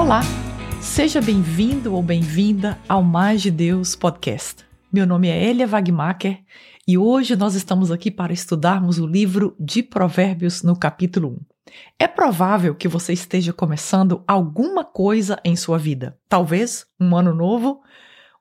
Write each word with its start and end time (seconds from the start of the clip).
Olá, 0.00 0.22
seja 0.80 1.20
bem-vindo 1.20 1.94
ou 1.94 2.02
bem-vinda 2.02 2.78
ao 2.88 3.02
Mais 3.02 3.42
de 3.42 3.50
Deus 3.50 3.94
Podcast. 3.94 4.64
Meu 4.90 5.06
nome 5.06 5.28
é 5.28 5.44
Elia 5.44 5.66
Wagmacher 5.66 6.42
e 6.88 6.96
hoje 6.96 7.36
nós 7.36 7.54
estamos 7.54 7.90
aqui 7.90 8.10
para 8.10 8.32
estudarmos 8.32 8.98
o 8.98 9.06
livro 9.06 9.54
de 9.60 9.82
Provérbios 9.82 10.62
no 10.62 10.74
capítulo 10.74 11.28
1. 11.28 11.72
É 11.98 12.08
provável 12.08 12.74
que 12.74 12.88
você 12.88 13.12
esteja 13.12 13.52
começando 13.52 14.24
alguma 14.26 14.86
coisa 14.86 15.38
em 15.44 15.54
sua 15.54 15.76
vida. 15.76 16.18
Talvez 16.30 16.86
um 16.98 17.14
ano 17.14 17.34
novo, 17.34 17.82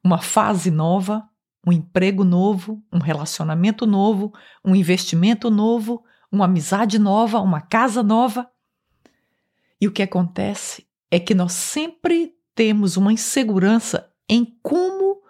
uma 0.01 0.19
fase 0.19 0.71
nova, 0.71 1.27
um 1.67 1.73
emprego 1.73 2.23
novo, 2.23 2.81
um 2.91 2.99
relacionamento 2.99 3.85
novo, 3.85 4.31
um 4.63 4.73
investimento 4.73 5.51
novo, 5.51 6.01
uma 6.31 6.45
amizade 6.45 6.97
nova, 6.97 7.41
uma 7.41 7.59
casa 7.59 8.01
nova. 8.01 8.49
E 9.81 9.89
o 9.89 9.91
que 9.91 10.01
acontece 10.01 10.88
é 11.11 11.19
que 11.19 11.33
nós 11.33 11.53
sempre 11.53 12.33
temos 12.53 12.97
uma 12.97 13.13
insegurança 13.13 14.11
em 14.27 14.45
como 14.61 15.21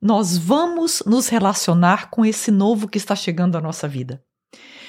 nós 0.00 0.36
vamos 0.36 1.02
nos 1.06 1.28
relacionar 1.28 2.10
com 2.10 2.24
esse 2.24 2.50
novo 2.50 2.88
que 2.88 2.98
está 2.98 3.14
chegando 3.14 3.56
à 3.56 3.60
nossa 3.60 3.86
vida. 3.86 4.24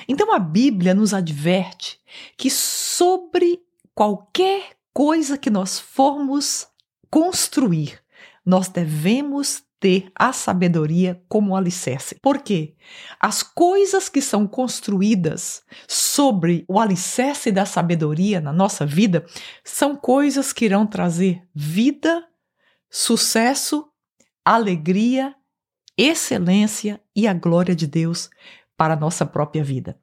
Então 0.08 0.34
a 0.34 0.40
Bíblia 0.40 0.94
nos 0.94 1.14
adverte 1.14 2.00
que 2.36 2.50
sobre 2.50 3.62
qualquer 3.94 4.72
coisa 4.92 5.38
que 5.38 5.50
nós 5.50 5.80
formos 5.80 6.68
construir, 7.10 8.02
nós 8.46 8.68
devemos 8.68 9.64
ter 9.84 10.10
a 10.16 10.32
sabedoria 10.32 11.22
como 11.28 11.58
alicerce. 11.58 12.16
Por 12.22 12.40
quê? 12.40 12.74
As 13.20 13.44
coisas 13.44 14.08
que 14.08 14.22
são 14.22 14.48
construídas 14.48 15.62
sobre 15.90 16.64
o 16.70 16.80
alicerce 16.80 17.52
da 17.52 17.66
sabedoria 17.66 18.40
na 18.40 18.54
nossa 18.54 18.86
vida 18.86 19.26
são 19.62 19.94
coisas 19.94 20.54
que 20.54 20.64
irão 20.64 20.88
trazer 20.88 21.44
vida, 21.54 22.26
sucesso, 22.90 23.90
alegria, 24.46 25.36
excelência 25.98 27.02
e 27.14 27.28
a 27.28 27.34
glória 27.34 27.76
de 27.76 27.86
Deus 27.86 28.30
para 28.78 28.94
a 28.94 28.98
nossa 28.98 29.26
própria 29.26 29.66
vida. 29.66 30.00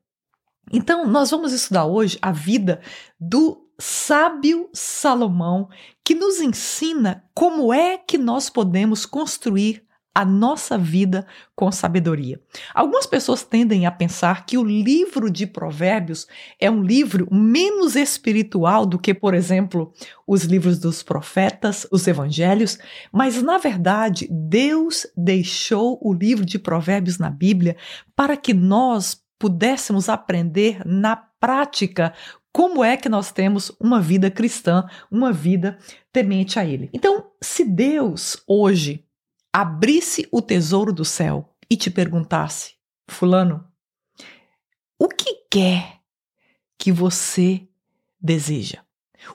Então, 0.70 1.06
nós 1.06 1.30
vamos 1.30 1.54
estudar 1.54 1.86
hoje 1.86 2.18
a 2.20 2.32
vida 2.32 2.82
do 3.18 3.66
sábio 3.80 4.68
Salomão, 4.72 5.68
que 6.04 6.14
nos 6.14 6.40
ensina 6.40 7.24
como 7.34 7.72
é 7.72 7.98
que 7.98 8.18
nós 8.18 8.50
podemos 8.50 9.06
construir 9.06 9.84
a 10.14 10.24
nossa 10.24 10.76
vida 10.76 11.26
com 11.54 11.70
sabedoria. 11.70 12.40
Algumas 12.74 13.06
pessoas 13.06 13.44
tendem 13.44 13.86
a 13.86 13.90
pensar 13.90 14.44
que 14.44 14.58
o 14.58 14.64
livro 14.64 15.30
de 15.30 15.46
Provérbios 15.46 16.26
é 16.58 16.70
um 16.70 16.82
livro 16.82 17.28
menos 17.30 17.94
espiritual 17.94 18.84
do 18.84 18.98
que, 18.98 19.14
por 19.14 19.34
exemplo, 19.34 19.92
os 20.26 20.42
livros 20.42 20.78
dos 20.78 21.02
profetas, 21.02 21.86
os 21.92 22.06
evangelhos, 22.08 22.78
mas 23.12 23.40
na 23.40 23.58
verdade, 23.58 24.26
Deus 24.30 25.06
deixou 25.16 25.98
o 26.02 26.12
livro 26.12 26.44
de 26.44 26.58
Provérbios 26.58 27.18
na 27.18 27.30
Bíblia 27.30 27.76
para 28.16 28.36
que 28.36 28.52
nós 28.52 29.22
pudéssemos 29.38 30.08
aprender 30.08 30.82
na 30.84 31.16
prática 31.16 32.12
como 32.52 32.82
é 32.82 32.96
que 32.96 33.08
nós 33.08 33.30
temos 33.32 33.70
uma 33.78 34.00
vida 34.00 34.30
cristã, 34.30 34.88
uma 35.10 35.32
vida 35.32 35.78
temente 36.12 36.58
a 36.58 36.64
Ele. 36.64 36.90
Então, 36.92 37.30
se 37.40 37.64
Deus 37.64 38.42
hoje 38.46 39.06
abrisse 39.52 40.28
o 40.32 40.42
tesouro 40.42 40.92
do 40.92 41.04
céu 41.04 41.54
e 41.70 41.76
te 41.76 41.90
perguntasse, 41.90 42.74
Fulano, 43.08 43.64
o 44.98 45.08
que 45.08 45.46
quer 45.50 46.00
que 46.78 46.92
você 46.92 47.68
deseja? 48.20 48.82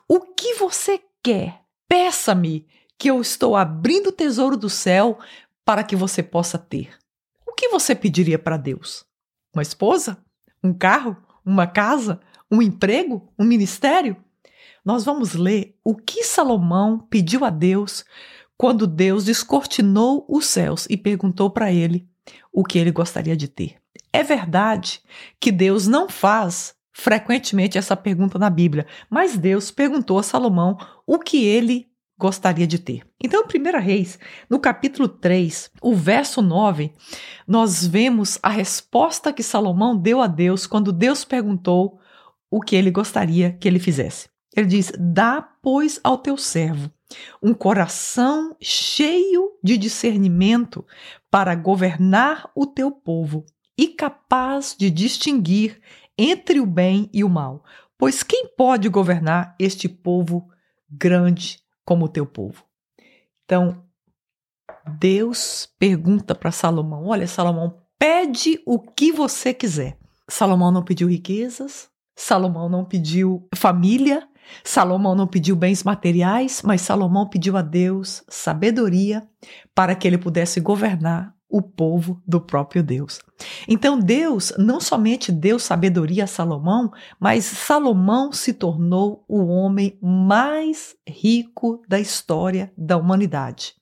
O 0.08 0.20
que 0.22 0.56
você 0.56 1.02
quer? 1.24 1.62
Peça-me 1.88 2.68
que 2.98 3.10
eu 3.10 3.22
estou 3.22 3.56
abrindo 3.56 4.08
o 4.08 4.12
tesouro 4.12 4.58
do 4.58 4.70
céu 4.70 5.20
para 5.64 5.84
que 5.84 5.96
você 5.96 6.22
possa 6.22 6.58
ter. 6.58 6.98
O 7.46 7.54
que 7.54 7.70
você 7.70 7.96
pediria 7.96 8.38
para 8.38 8.58
Deus? 8.58 9.06
Uma 9.54 9.62
esposa? 9.62 10.24
Um 10.64 10.74
carro? 10.74 11.16
Uma 11.46 11.68
casa? 11.68 12.20
Um 12.56 12.62
emprego, 12.62 13.32
um 13.38 13.44
ministério? 13.44 14.18
Nós 14.84 15.04
vamos 15.04 15.34
ler 15.34 15.76
o 15.84 15.96
que 15.96 16.24
Salomão 16.24 17.00
pediu 17.10 17.44
a 17.44 17.50
Deus 17.50 18.06
quando 18.58 18.88
Deus 18.88 19.26
descortinou 19.26 20.26
os 20.30 20.46
céus 20.46 20.88
e 20.90 20.96
perguntou 20.96 21.50
para 21.50 21.72
ele 21.72 22.08
o 22.54 22.64
que 22.64 22.78
ele 22.78 22.92
gostaria 22.92 23.36
de 23.36 23.48
ter. 23.48 23.76
É 24.14 24.24
verdade 24.24 25.02
que 25.40 25.52
Deus 25.52 25.88
não 25.88 26.08
faz 26.08 26.74
frequentemente 26.94 27.78
essa 27.78 27.98
pergunta 27.98 28.40
na 28.40 28.50
Bíblia, 28.50 28.88
mas 29.10 29.38
Deus 29.38 29.70
perguntou 29.72 30.18
a 30.18 30.24
Salomão 30.24 30.78
o 31.06 31.20
que 31.20 31.44
ele 31.44 31.90
gostaria 32.18 32.66
de 32.66 32.80
ter. 32.80 33.06
Então, 33.22 33.44
em 33.44 33.60
1 33.60 33.82
Reis, 33.82 34.18
no 34.50 34.60
capítulo 34.60 35.08
3, 35.08 35.72
o 35.82 35.94
verso 35.94 36.42
9, 36.42 36.94
nós 37.46 37.86
vemos 37.86 38.40
a 38.42 38.48
resposta 38.48 39.34
que 39.34 39.44
Salomão 39.44 39.98
deu 39.98 40.22
a 40.22 40.28
Deus 40.28 40.66
quando 40.66 40.94
Deus 40.94 41.26
perguntou 41.26 42.00
o 42.50 42.62
que 42.62 42.76
ele 42.76 42.92
gostaria 42.92 43.54
que 43.54 43.68
ele 43.68 43.80
fizesse. 43.80 44.30
Ele 44.56 44.68
diz: 44.68 44.92
Dá, 44.98 45.42
pois, 45.42 46.00
ao 46.04 46.18
teu 46.18 46.38
servo 46.38 46.92
um 47.42 47.54
coração 47.54 48.56
cheio 48.62 49.52
de 49.64 49.78
discernimento 49.78 50.86
para 51.30 51.56
governar 51.56 52.50
o 52.56 52.66
teu 52.66 52.92
povo 52.92 53.46
e 53.78 53.88
capaz 53.88 54.76
de 54.78 54.90
distinguir 54.90 55.82
entre 56.18 56.60
o 56.60 56.66
bem 56.66 57.10
e 57.14 57.24
o 57.24 57.30
mal. 57.30 57.64
Pois 57.98 58.24
quem 58.24 58.48
pode 58.48 58.90
governar 58.90 59.56
este 59.60 59.88
povo 59.88 60.50
grande 60.90 61.60
como 61.86 62.06
o 62.06 62.10
teu 62.10 62.26
povo? 62.26 62.64
Então, 63.44 63.84
Deus 64.98 65.70
pergunta 65.78 66.34
para 66.34 66.52
Salomão: 66.52 67.06
Olha, 67.06 67.28
Salomão, 67.28 67.82
pede 67.98 68.62
o 68.66 68.80
que 68.80 69.12
você 69.12 69.54
quiser. 69.54 69.98
Salomão 70.28 70.72
não 70.72 70.84
pediu 70.84 71.08
riquezas, 71.08 71.90
Salomão 72.16 72.70
não 72.70 72.86
pediu 72.86 73.48
família, 73.54 74.28
Salomão 74.64 75.16
não 75.16 75.28
pediu 75.28 75.56
bens 75.56 75.84
materiais, 75.84 76.62
mas 76.64 76.82
Salomão 76.82 77.28
pediu 77.28 77.58
a 77.58 77.62
Deus 77.62 78.24
sabedoria 78.30 79.28
para 79.74 79.96
que 79.96 80.08
ele 80.08 80.18
pudesse 80.18 80.60
governar 80.60 81.34
o 81.50 81.62
povo 81.62 82.22
do 82.28 82.42
próprio 82.42 82.84
Deus. 82.84 83.20
Então 83.68 84.00
Deus 84.00 84.52
não 84.58 84.80
somente 84.80 85.32
deu 85.32 85.60
sabedoria 85.60 86.24
a 86.24 86.28
Salomão, 86.28 86.92
mas 87.20 87.46
Salomão 87.46 88.32
se 88.32 88.54
tornou 88.54 89.24
o 89.28 89.46
homem 89.46 89.98
mais 90.02 90.96
rico 91.08 91.82
da 91.88 92.00
história 92.00 92.72
da 92.78 92.98
humanidade 92.98 93.76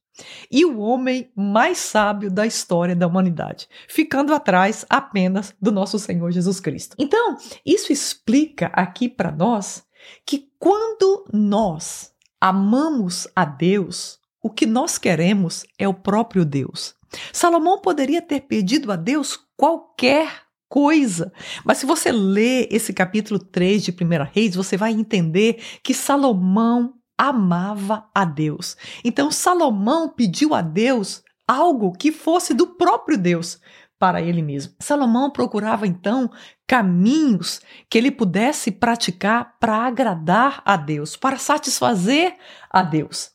e 0.49 0.65
o 0.65 0.79
homem 0.79 1.31
mais 1.35 1.77
sábio 1.77 2.29
da 2.29 2.45
história 2.45 2.95
da 2.95 3.07
humanidade, 3.07 3.67
ficando 3.87 4.33
atrás 4.33 4.85
apenas 4.89 5.55
do 5.61 5.71
nosso 5.71 5.97
Senhor 5.97 6.31
Jesus 6.31 6.59
Cristo. 6.59 6.95
Então, 6.99 7.37
isso 7.65 7.91
explica 7.91 8.67
aqui 8.67 9.09
para 9.09 9.31
nós 9.31 9.83
que 10.25 10.49
quando 10.59 11.25
nós 11.31 12.13
amamos 12.39 13.27
a 13.35 13.45
Deus, 13.45 14.19
o 14.41 14.49
que 14.49 14.65
nós 14.65 14.97
queremos 14.97 15.65
é 15.77 15.87
o 15.87 15.93
próprio 15.93 16.43
Deus. 16.43 16.95
Salomão 17.31 17.79
poderia 17.79 18.21
ter 18.21 18.41
pedido 18.41 18.91
a 18.91 18.95
Deus 18.95 19.39
qualquer 19.55 20.43
coisa. 20.67 21.31
Mas 21.63 21.77
se 21.77 21.85
você 21.85 22.11
ler 22.11 22.67
esse 22.71 22.91
capítulo 22.91 23.39
3 23.39 23.83
de 23.83 23.91
1 23.91 23.95
Reis, 24.33 24.55
você 24.55 24.75
vai 24.75 24.91
entender 24.91 25.61
que 25.83 25.93
Salomão 25.93 26.95
amava 27.17 28.09
a 28.13 28.25
Deus. 28.25 28.77
Então 29.03 29.31
Salomão 29.31 30.09
pediu 30.09 30.53
a 30.53 30.61
Deus 30.61 31.23
algo 31.47 31.91
que 31.93 32.11
fosse 32.11 32.53
do 32.53 32.67
próprio 32.67 33.17
Deus 33.17 33.59
para 33.99 34.21
ele 34.21 34.41
mesmo. 34.41 34.73
Salomão 34.81 35.31
procurava 35.31 35.87
então 35.87 36.29
caminhos 36.67 37.61
que 37.89 37.97
ele 37.97 38.11
pudesse 38.11 38.71
praticar 38.71 39.57
para 39.59 39.85
agradar 39.85 40.61
a 40.65 40.75
Deus, 40.75 41.15
para 41.15 41.37
satisfazer 41.37 42.35
a 42.69 42.83
Deus. 42.83 43.31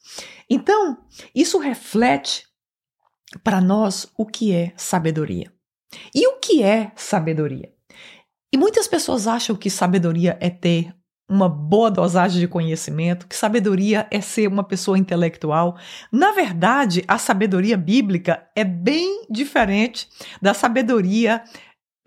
Então, 0.51 0.99
isso 1.35 1.59
reflete 1.59 2.47
para 3.43 3.61
nós 3.61 4.13
o 4.17 4.27
que 4.27 4.53
é 4.53 4.73
sabedoria. 4.77 5.51
E 6.15 6.27
o 6.29 6.39
que 6.39 6.63
é 6.63 6.93
sabedoria? 6.97 7.73
E 8.53 8.59
muitas 8.59 8.87
pessoas 8.87 9.27
acham 9.27 9.57
que 9.57 9.71
sabedoria 9.71 10.37
é 10.41 10.51
ter 10.51 10.95
uma 11.29 11.49
boa 11.49 11.91
dosagem 11.91 12.41
de 12.41 12.49
conhecimento, 12.49 13.27
que 13.27 13.37
sabedoria 13.37 14.07
é 14.11 14.21
ser 14.21 14.49
uma 14.49 14.65
pessoa 14.65 14.99
intelectual. 14.99 15.77
Na 16.11 16.33
verdade, 16.33 17.05
a 17.07 17.19
sabedoria 17.19 17.77
bíblica 17.77 18.49
é 18.57 18.65
bem 18.65 19.27
diferente 19.29 20.09
da 20.41 20.55
sabedoria 20.55 21.43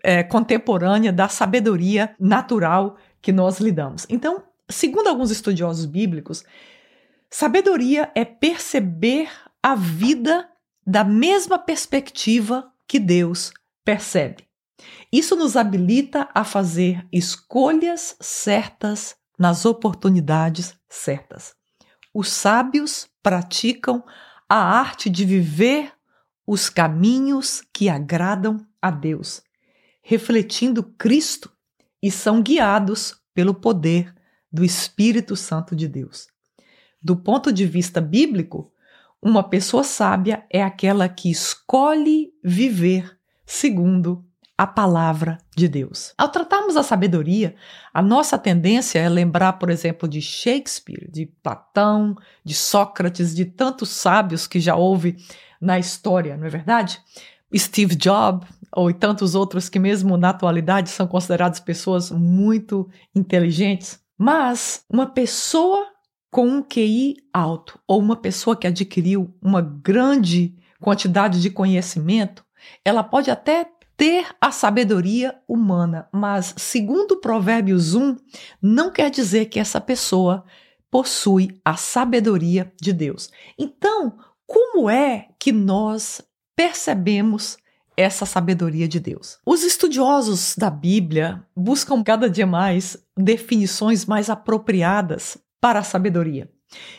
é, 0.02 0.24
contemporânea, 0.24 1.12
da 1.12 1.28
sabedoria 1.28 2.14
natural 2.18 2.96
que 3.20 3.30
nós 3.30 3.60
lidamos. 3.60 4.04
Então, 4.10 4.42
segundo 4.68 5.06
alguns 5.06 5.30
estudiosos 5.30 5.86
bíblicos, 5.86 6.44
sabedoria 7.30 8.10
é 8.16 8.24
perceber 8.24 9.28
a 9.62 9.76
vida 9.76 10.48
da 10.84 11.04
mesma 11.04 11.58
perspectiva 11.60 12.72
que 12.88 12.98
Deus 12.98 13.52
percebe. 13.84 14.51
Isso 15.12 15.36
nos 15.36 15.56
habilita 15.56 16.26
a 16.34 16.42
fazer 16.42 17.06
escolhas 17.12 18.16
certas 18.18 19.14
nas 19.38 19.66
oportunidades 19.66 20.74
certas. 20.88 21.54
Os 22.14 22.28
sábios 22.30 23.08
praticam 23.22 24.02
a 24.48 24.56
arte 24.56 25.10
de 25.10 25.24
viver 25.26 25.92
os 26.46 26.70
caminhos 26.70 27.62
que 27.72 27.90
agradam 27.90 28.66
a 28.80 28.90
Deus, 28.90 29.42
refletindo 30.02 30.82
Cristo 30.82 31.52
e 32.02 32.10
são 32.10 32.42
guiados 32.42 33.14
pelo 33.34 33.54
poder 33.54 34.14
do 34.50 34.64
Espírito 34.64 35.36
Santo 35.36 35.76
de 35.76 35.88
Deus. 35.88 36.26
Do 37.02 37.16
ponto 37.16 37.52
de 37.52 37.66
vista 37.66 38.00
bíblico, 38.00 38.72
uma 39.20 39.42
pessoa 39.42 39.84
sábia 39.84 40.46
é 40.50 40.62
aquela 40.62 41.08
que 41.08 41.30
escolhe 41.30 42.32
viver 42.42 43.18
segundo 43.44 44.24
a 44.62 44.66
palavra 44.66 45.38
de 45.56 45.66
Deus. 45.66 46.14
Ao 46.16 46.28
tratarmos 46.28 46.76
a 46.76 46.84
sabedoria, 46.84 47.56
a 47.92 48.00
nossa 48.00 48.38
tendência 48.38 49.00
é 49.00 49.08
lembrar, 49.08 49.54
por 49.54 49.68
exemplo, 49.70 50.08
de 50.08 50.22
Shakespeare, 50.22 51.10
de 51.10 51.26
Platão, 51.26 52.16
de 52.44 52.54
Sócrates, 52.54 53.34
de 53.34 53.44
tantos 53.44 53.88
sábios 53.88 54.46
que 54.46 54.60
já 54.60 54.76
houve 54.76 55.16
na 55.60 55.80
história, 55.80 56.36
não 56.36 56.46
é 56.46 56.48
verdade? 56.48 57.00
Steve 57.52 57.96
Jobs 57.96 58.48
ou 58.72 58.92
tantos 58.94 59.34
outros 59.34 59.68
que 59.68 59.80
mesmo 59.80 60.16
na 60.16 60.28
atualidade 60.28 60.90
são 60.90 61.08
considerados 61.08 61.58
pessoas 61.58 62.12
muito 62.12 62.88
inteligentes. 63.12 64.00
Mas 64.16 64.84
uma 64.88 65.06
pessoa 65.06 65.88
com 66.30 66.46
um 66.46 66.62
QI 66.62 67.16
alto 67.32 67.80
ou 67.84 67.98
uma 67.98 68.14
pessoa 68.14 68.56
que 68.56 68.68
adquiriu 68.68 69.34
uma 69.42 69.60
grande 69.60 70.54
quantidade 70.80 71.42
de 71.42 71.50
conhecimento, 71.50 72.44
ela 72.84 73.02
pode 73.02 73.30
até 73.30 73.66
ter 73.96 74.26
a 74.40 74.50
sabedoria 74.50 75.38
humana, 75.46 76.08
mas 76.12 76.54
segundo 76.56 77.20
Provérbios 77.20 77.94
1, 77.94 78.16
não 78.60 78.90
quer 78.90 79.10
dizer 79.10 79.46
que 79.46 79.60
essa 79.60 79.80
pessoa 79.80 80.44
possui 80.90 81.60
a 81.64 81.76
sabedoria 81.76 82.72
de 82.80 82.92
Deus. 82.92 83.30
Então, 83.58 84.18
como 84.46 84.90
é 84.90 85.28
que 85.38 85.52
nós 85.52 86.20
percebemos 86.56 87.56
essa 87.96 88.26
sabedoria 88.26 88.88
de 88.88 89.00
Deus? 89.00 89.38
Os 89.46 89.62
estudiosos 89.62 90.54
da 90.56 90.68
Bíblia 90.68 91.46
buscam 91.56 92.02
cada 92.02 92.28
dia 92.28 92.46
mais 92.46 92.96
definições 93.16 94.04
mais 94.04 94.28
apropriadas 94.28 95.38
para 95.60 95.78
a 95.78 95.84
sabedoria. 95.84 96.50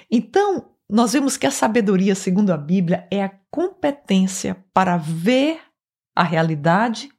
Então, 0.09 0.72
nós 0.93 1.13
vemos 1.13 1.37
que 1.37 1.47
a 1.47 1.51
sabedoria, 1.51 2.13
segundo 2.13 2.53
a 2.53 2.57
Bíblia, 2.57 3.07
é 3.09 3.23
a 3.23 3.31
competência 3.49 4.63
para 4.71 4.95
ver 4.95 5.59
a 6.15 6.21
realidade 6.21 7.09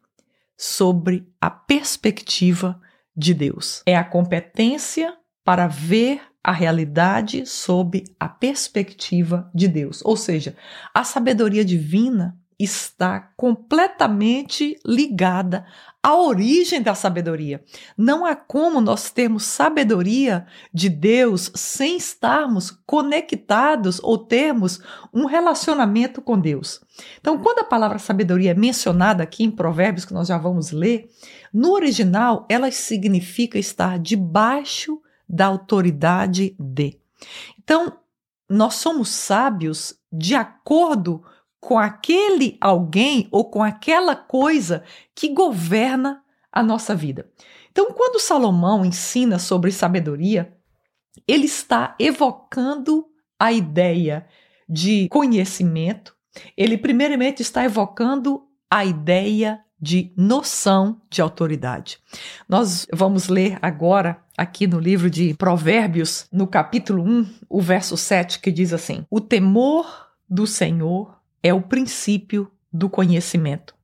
sobre 0.57 1.27
a 1.41 1.51
perspectiva 1.51 2.81
de 3.17 3.35
Deus. 3.35 3.83
É 3.85 3.97
a 3.97 4.05
competência 4.05 5.13
para 5.45 5.67
ver 5.67 6.23
a 6.41 6.53
realidade 6.53 7.45
sob 7.47 8.05
a 8.21 8.29
perspectiva 8.29 9.51
de 9.53 9.67
Deus. 9.67 10.03
Ou 10.05 10.17
seja, 10.17 10.57
a 10.95 11.03
sabedoria 11.03 11.65
divina 11.65 12.39
está 12.59 13.33
completamente 13.37 14.79
ligada 14.85 15.67
à 16.03 16.15
origem 16.15 16.83
da 16.83 16.95
sabedoria. 16.95 17.65
Não 17.97 18.27
há 18.27 18.37
como 18.37 18.81
nós 18.81 19.11
termos 19.11 19.45
sabedoria 19.45 20.47
de 20.73 20.89
Deus 20.89 21.51
sem 21.55 21.97
estarmos 21.97 22.71
conectados 22.87 23.99
ou 24.03 24.19
termos 24.19 24.81
um 25.13 25.25
relacionamento 25.25 26.21
com 26.21 26.39
Deus. 26.39 26.81
Então, 27.19 27.39
quando 27.39 27.61
a 27.61 27.65
palavra 27.65 27.99
sabedoria 27.99 28.51
é 28.51 28.55
mencionada 28.55 29.23
aqui 29.23 29.45
em 29.45 29.51
Provérbios, 29.51 30.05
que 30.05 30.15
nós 30.15 30.29
já 30.29 30.37
vamos 30.37 30.71
ler, 30.71 31.09
no 31.53 31.73
original 31.73 32.47
ela 32.49 32.71
significa 32.71 33.59
estar 33.59 33.99
debaixo 33.99 35.01
da 35.29 35.47
autoridade 35.47 36.55
de. 36.59 36.99
Então, 37.59 37.99
nós 38.49 38.75
somos 38.75 39.09
sábios 39.09 39.99
de 40.13 40.35
acordo 40.35 41.19
com 41.19 41.34
aquele 41.79 42.59
alguém 42.61 43.27
ou 43.31 43.51
com 43.51 43.63
aquela 43.63 44.15
coisa 44.15 44.85
que 45.15 45.31
governa 45.31 46.23
a 46.53 46.63
nossa 46.63 46.95
vida. 46.95 47.29
Então, 47.73 47.87
quando 47.93 48.21
Salomão 48.21 48.85
ensina 48.85 49.39
sobre 49.39 49.73
sabedoria, 49.73 50.55
ele 51.27 51.47
está 51.47 51.97
evocando 51.99 53.07
a 53.39 53.53
ideia 53.53 54.27
de 54.69 55.09
conhecimento, 55.09 56.15
ele 56.57 56.79
primeiramente 56.79 57.43
está 57.43 57.65
evocando 57.65 58.47
a 58.71 58.85
ideia 58.85 59.61
de 59.81 60.13
noção 60.17 61.01
de 61.11 61.21
autoridade. 61.21 61.99
Nós 62.49 62.87
vamos 62.93 63.29
ler 63.29 63.59
agora 63.61 64.23
aqui 64.37 64.67
no 64.67 64.79
livro 64.79 65.11
de 65.11 65.35
Provérbios, 65.35 66.27
no 66.33 66.47
capítulo 66.47 67.03
1, 67.03 67.35
o 67.49 67.61
verso 67.61 67.97
7, 67.97 68.41
que 68.41 68.51
diz 68.51 68.73
assim: 68.73 69.05
O 69.11 69.21
temor 69.21 70.09
do 70.29 70.47
Senhor 70.47 71.21
é 71.45 71.53
o 71.53 71.61
princípio 71.61 72.51
do 72.73 72.89
conhecimento, 72.89 73.75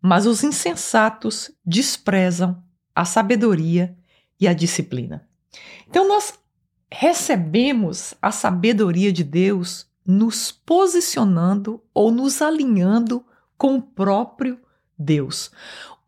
mas 0.00 0.26
os 0.26 0.44
insensatos 0.44 1.50
desprezam 1.66 2.62
a 2.94 3.04
sabedoria 3.04 3.96
e 4.38 4.46
a 4.46 4.52
disciplina. 4.52 5.28
Então, 5.88 6.06
nós 6.06 6.38
recebemos 6.90 8.14
a 8.22 8.30
sabedoria 8.30 9.12
de 9.12 9.24
Deus 9.24 9.88
nos 10.06 10.52
posicionando 10.52 11.82
ou 11.92 12.12
nos 12.12 12.40
alinhando 12.40 13.24
com 13.58 13.74
o 13.74 13.82
próprio 13.82 14.60
Deus. 14.96 15.50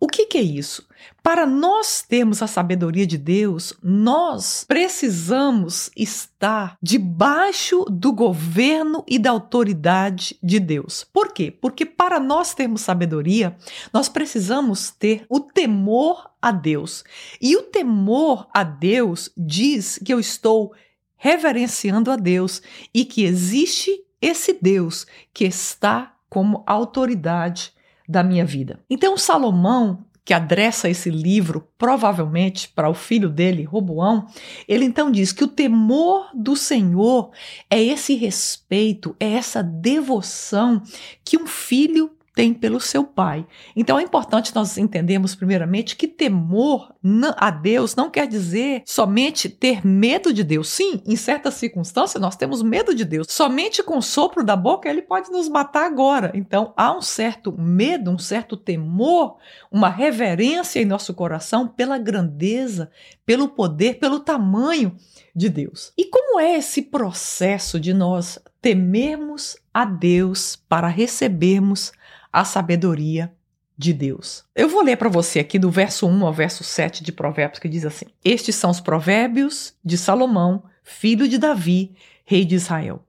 O 0.02 0.08
que, 0.08 0.26
que, 0.26 0.36
é 0.36 0.42
isso? 0.42 0.84
Para 1.22 1.46
nós 1.46 2.02
termos 2.02 2.42
a 2.42 2.48
sabedoria 2.48 3.06
de 3.06 3.16
Deus, 3.16 3.72
nós 3.80 4.64
precisamos 4.66 5.92
estar 5.96 6.76
debaixo 6.82 7.84
do 7.84 8.12
governo 8.12 9.04
e 9.06 9.16
da 9.16 9.30
autoridade 9.30 10.36
de 10.42 10.58
Deus. 10.58 11.04
Por 11.04 11.32
quê? 11.32 11.52
Porque 11.52 11.86
para 11.86 12.18
nós 12.18 12.52
termos 12.52 12.80
sabedoria, 12.80 13.56
nós 13.92 14.08
precisamos 14.08 14.90
ter 14.90 15.24
o 15.28 15.38
temor 15.38 16.32
a 16.42 16.50
Deus. 16.50 17.04
E 17.40 17.54
o 17.54 17.62
temor 17.62 18.48
a 18.52 18.64
Deus 18.64 19.30
diz 19.36 20.00
que 20.04 20.12
eu 20.12 20.18
estou 20.18 20.74
reverenciando 21.14 22.10
a 22.10 22.16
Deus 22.16 22.60
e 22.92 23.04
que 23.04 23.22
existe 23.22 24.04
esse 24.20 24.52
Deus 24.52 25.06
que 25.32 25.44
está 25.44 26.16
como 26.28 26.64
autoridade 26.66 27.72
da 28.12 28.22
minha 28.22 28.44
vida. 28.44 28.78
Então, 28.88 29.16
Salomão, 29.16 30.04
que 30.24 30.32
adressa 30.32 30.88
esse 30.88 31.10
livro 31.10 31.66
provavelmente 31.76 32.68
para 32.68 32.88
o 32.88 32.94
filho 32.94 33.28
dele, 33.28 33.64
Roboão, 33.64 34.26
ele 34.68 34.84
então 34.84 35.10
diz 35.10 35.32
que 35.32 35.42
o 35.42 35.48
temor 35.48 36.30
do 36.32 36.54
Senhor 36.54 37.32
é 37.68 37.82
esse 37.82 38.14
respeito, 38.14 39.16
é 39.18 39.32
essa 39.32 39.62
devoção 39.62 40.80
que 41.24 41.36
um 41.36 41.46
filho 41.46 42.12
tem 42.34 42.54
pelo 42.54 42.80
seu 42.80 43.04
pai. 43.04 43.46
Então 43.76 43.98
é 43.98 44.02
importante 44.02 44.54
nós 44.54 44.78
entendermos, 44.78 45.34
primeiramente, 45.34 45.96
que 45.96 46.08
temor 46.08 46.94
a 47.36 47.50
Deus 47.50 47.94
não 47.94 48.10
quer 48.10 48.26
dizer 48.26 48.82
somente 48.86 49.48
ter 49.48 49.86
medo 49.86 50.32
de 50.32 50.42
Deus. 50.42 50.68
Sim, 50.68 51.02
em 51.04 51.16
certas 51.16 51.54
circunstâncias 51.54 52.20
nós 52.20 52.36
temos 52.36 52.62
medo 52.62 52.94
de 52.94 53.04
Deus. 53.04 53.26
Somente 53.28 53.82
com 53.82 53.98
o 53.98 54.02
sopro 54.02 54.42
da 54.42 54.56
boca 54.56 54.88
ele 54.88 55.02
pode 55.02 55.30
nos 55.30 55.48
matar 55.48 55.84
agora. 55.84 56.32
Então 56.34 56.72
há 56.76 56.96
um 56.96 57.02
certo 57.02 57.52
medo, 57.52 58.10
um 58.10 58.18
certo 58.18 58.56
temor, 58.56 59.36
uma 59.70 59.90
reverência 59.90 60.80
em 60.80 60.86
nosso 60.86 61.12
coração 61.12 61.68
pela 61.68 61.98
grandeza, 61.98 62.90
pelo 63.26 63.48
poder, 63.48 63.98
pelo 63.98 64.20
tamanho 64.20 64.96
de 65.36 65.48
Deus. 65.48 65.92
E 65.98 66.06
como 66.06 66.40
é 66.40 66.56
esse 66.56 66.82
processo 66.82 67.78
de 67.78 67.92
nós 67.92 68.38
temermos 68.60 69.56
a 69.74 69.84
Deus 69.84 70.56
para 70.68 70.86
recebermos 70.86 71.92
a 72.32 72.44
sabedoria 72.44 73.32
de 73.76 73.92
Deus. 73.92 74.44
Eu 74.54 74.68
vou 74.68 74.82
ler 74.82 74.96
para 74.96 75.08
você 75.08 75.40
aqui 75.40 75.58
do 75.58 75.70
verso 75.70 76.06
1 76.06 76.26
ao 76.26 76.32
verso 76.32 76.64
7 76.64 77.02
de 77.02 77.12
Provérbios, 77.12 77.58
que 77.58 77.68
diz 77.68 77.84
assim: 77.84 78.06
Estes 78.24 78.54
são 78.54 78.70
os 78.70 78.80
provérbios 78.80 79.74
de 79.84 79.98
Salomão, 79.98 80.64
filho 80.82 81.28
de 81.28 81.36
Davi, 81.36 81.94
rei 82.24 82.44
de 82.44 82.54
Israel. 82.54 83.04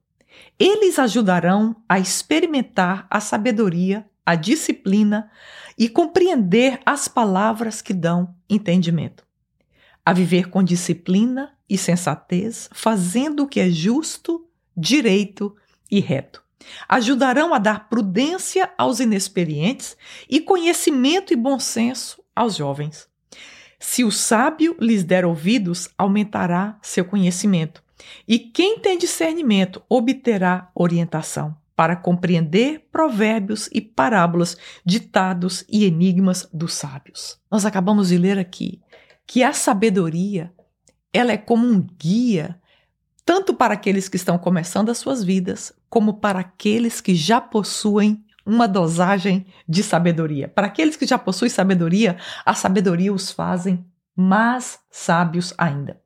Eles 0.59 0.99
ajudarão 0.99 1.75
a 1.87 1.99
experimentar 1.99 3.07
a 3.09 3.19
sabedoria, 3.19 4.05
a 4.25 4.35
disciplina 4.35 5.29
e 5.77 5.87
compreender 5.87 6.79
as 6.85 7.07
palavras 7.07 7.81
que 7.81 7.93
dão 7.93 8.35
entendimento. 8.49 9.23
A 10.05 10.11
viver 10.11 10.49
com 10.49 10.63
disciplina 10.63 11.53
e 11.69 11.77
sensatez, 11.77 12.69
fazendo 12.73 13.43
o 13.43 13.47
que 13.47 13.59
é 13.59 13.69
justo, 13.69 14.45
direito 14.75 15.55
e 15.89 15.99
reto 15.99 16.43
Ajudarão 16.87 17.53
a 17.53 17.57
dar 17.57 17.89
prudência 17.89 18.71
aos 18.77 18.99
inexperientes 18.99 19.97
e 20.29 20.39
conhecimento 20.39 21.33
e 21.33 21.35
bom 21.35 21.59
senso 21.59 22.23
aos 22.35 22.55
jovens. 22.55 23.07
Se 23.79 24.03
o 24.03 24.11
sábio 24.11 24.75
lhes 24.79 25.03
der 25.03 25.25
ouvidos, 25.25 25.89
aumentará 25.97 26.77
seu 26.81 27.03
conhecimento. 27.03 27.83
E 28.27 28.39
quem 28.39 28.79
tem 28.79 28.97
discernimento 28.97 29.81
obterá 29.89 30.69
orientação 30.73 31.55
para 31.75 31.95
compreender 31.95 32.87
provérbios 32.91 33.69
e 33.73 33.81
parábolas, 33.81 34.57
ditados 34.85 35.65
e 35.67 35.85
enigmas 35.85 36.47
dos 36.53 36.73
sábios. 36.73 37.39
Nós 37.51 37.65
acabamos 37.65 38.09
de 38.09 38.17
ler 38.17 38.37
aqui 38.37 38.81
que 39.25 39.43
a 39.43 39.53
sabedoria, 39.53 40.53
ela 41.11 41.31
é 41.31 41.37
como 41.37 41.67
um 41.67 41.79
guia 41.79 42.59
tanto 43.25 43.53
para 43.53 43.73
aqueles 43.73 44.09
que 44.09 44.15
estão 44.15 44.37
começando 44.37 44.89
as 44.89 44.97
suas 44.97 45.23
vidas, 45.23 45.73
como 45.89 46.15
para 46.15 46.39
aqueles 46.39 46.99
que 46.99 47.15
já 47.15 47.39
possuem 47.39 48.23
uma 48.45 48.67
dosagem 48.67 49.45
de 49.67 49.81
sabedoria. 49.81 50.47
Para 50.47 50.67
aqueles 50.67 50.95
que 50.95 51.05
já 51.05 51.17
possuem 51.17 51.49
sabedoria, 51.49 52.17
a 52.45 52.53
sabedoria 52.53 53.13
os 53.13 53.31
fazem 53.31 53.85
mais 54.15 54.79
sábios 54.89 55.53
ainda. 55.57 56.01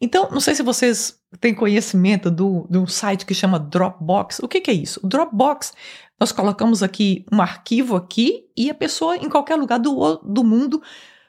Então, 0.00 0.28
não 0.30 0.40
sei 0.40 0.54
se 0.54 0.62
vocês 0.62 1.18
têm 1.40 1.54
conhecimento 1.54 2.30
do, 2.30 2.66
de 2.70 2.78
um 2.78 2.86
site 2.86 3.26
que 3.26 3.34
chama 3.34 3.58
Dropbox. 3.58 4.38
O 4.40 4.48
que, 4.48 4.60
que 4.60 4.70
é 4.70 4.74
isso? 4.74 5.00
O 5.02 5.08
Dropbox, 5.08 5.72
nós 6.18 6.30
colocamos 6.30 6.82
aqui 6.82 7.24
um 7.32 7.40
arquivo 7.40 7.96
aqui 7.96 8.44
e 8.56 8.70
a 8.70 8.74
pessoa 8.74 9.16
em 9.16 9.28
qualquer 9.28 9.56
lugar 9.56 9.78
do, 9.78 10.16
do 10.18 10.44
mundo 10.44 10.82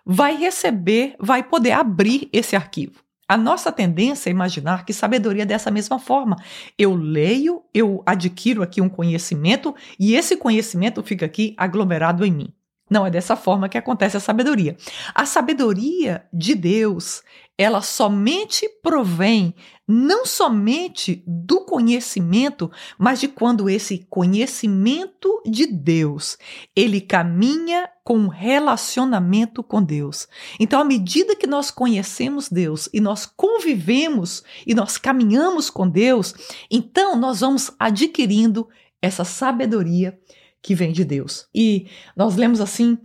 vai 0.06 0.36
receber, 0.36 1.16
vai 1.20 1.42
poder 1.42 1.72
abrir 1.72 2.30
esse 2.32 2.56
arquivo. 2.56 3.05
A 3.28 3.36
nossa 3.38 3.72
tendência 3.72 4.30
é 4.30 4.32
imaginar 4.32 4.86
que 4.86 4.94
sabedoria 4.94 5.44
é 5.44 5.46
dessa 5.46 5.72
mesma 5.72 5.98
forma. 5.98 6.36
Eu 6.78 6.94
leio, 6.94 7.64
eu 7.74 8.04
adquiro 8.06 8.62
aqui 8.62 8.82
um 8.82 8.90
conhecimento 8.90 9.76
e 10.00 10.16
esse 10.16 10.38
conhecimento 10.38 11.02
fica 11.02 11.26
aqui 11.26 11.56
aglomerado 11.58 12.24
em 12.24 12.32
mim. 12.32 12.54
Não 12.90 13.06
é 13.06 13.10
dessa 13.10 13.36
forma 13.36 13.68
que 13.68 13.78
acontece 13.78 14.16
a 14.16 14.20
sabedoria. 14.20 14.78
A 15.14 15.26
sabedoria 15.26 16.24
de 16.32 16.54
Deus, 16.54 17.24
ela 17.58 17.82
somente 17.82 18.70
provém 18.84 19.56
não 19.88 20.26
somente 20.26 21.24
do 21.26 21.62
conhecimento, 21.62 22.72
mas 22.98 23.20
de 23.20 23.28
quando 23.28 23.70
esse 23.70 24.06
conhecimento 24.10 25.42
de 25.46 25.66
Deus, 25.66 26.38
ele 26.76 27.02
caminha 27.02 27.90
com 28.04 28.28
relacionamento 28.28 29.64
com 29.64 29.82
Deus. 29.82 30.28
Então, 30.60 30.80
à 30.80 30.84
medida 30.84 31.36
que 31.36 31.48
nós 31.48 31.72
conhecemos 31.72 32.50
Deus 32.50 32.88
e 32.94 33.00
nós 33.00 33.26
convivemos 33.26 34.44
e 34.66 34.76
nós 34.76 34.98
caminhamos 34.98 35.72
com 35.72 35.90
Deus, 35.90 36.36
então 36.70 37.16
nós 37.16 37.40
vamos 37.40 37.72
adquirindo 37.80 38.68
essa 39.02 39.24
sabedoria 39.24 40.20
que 40.66 40.74
vem 40.74 40.92
de 40.92 41.06
Deus. 41.06 41.48
E 41.54 41.86
nós 42.18 42.36
lemos 42.36 42.60
assim 42.60 42.98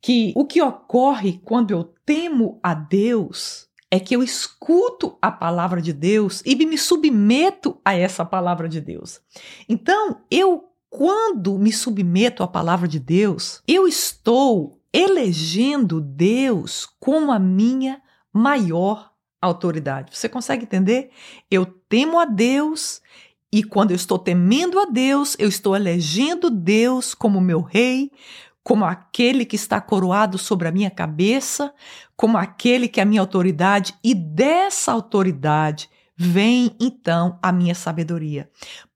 que 0.00 0.32
o 0.34 0.46
que 0.46 0.62
ocorre 0.62 1.38
quando 1.44 1.70
eu 1.70 1.84
temo 2.06 2.58
a 2.62 2.72
Deus 2.72 3.68
é 3.90 4.00
que 4.00 4.16
eu 4.16 4.22
escuto 4.22 5.18
a 5.20 5.30
palavra 5.30 5.82
de 5.82 5.92
Deus 5.92 6.42
e 6.46 6.56
me 6.56 6.78
submeto 6.78 7.78
a 7.84 7.94
essa 7.94 8.24
palavra 8.24 8.66
de 8.66 8.80
Deus. 8.80 9.20
Então, 9.68 10.22
eu, 10.30 10.70
quando 10.88 11.58
me 11.58 11.70
submeto 11.70 12.42
à 12.42 12.48
palavra 12.48 12.88
de 12.88 12.98
Deus, 12.98 13.62
eu 13.68 13.86
estou 13.86 14.80
elegendo 14.90 16.00
Deus 16.00 16.88
como 16.98 17.30
a 17.30 17.38
minha 17.38 18.00
maior 18.32 19.12
autoridade. 19.38 20.16
Você 20.16 20.30
consegue 20.30 20.62
entender? 20.62 21.10
Eu 21.50 21.66
temo 21.66 22.18
a 22.18 22.24
Deus 22.24 23.02
e 23.52 23.62
quando 23.62 23.90
eu 23.90 23.96
estou 23.96 24.18
temendo 24.18 24.80
a 24.80 24.86
Deus, 24.86 25.36
eu 25.38 25.46
estou 25.46 25.76
elegendo 25.76 26.48
Deus 26.48 27.12
como 27.12 27.38
meu 27.38 27.60
rei, 27.60 28.10
como 28.64 28.84
aquele 28.84 29.44
que 29.44 29.56
está 29.56 29.78
coroado 29.78 30.38
sobre 30.38 30.68
a 30.68 30.72
minha 30.72 30.90
cabeça, 30.90 31.74
como 32.16 32.38
aquele 32.38 32.88
que 32.88 32.98
é 32.98 33.02
a 33.02 33.06
minha 33.06 33.20
autoridade, 33.20 33.94
e 34.02 34.14
dessa 34.14 34.92
autoridade 34.92 35.90
vem 36.16 36.74
então 36.80 37.38
a 37.42 37.52
minha 37.52 37.74
sabedoria. 37.74 38.48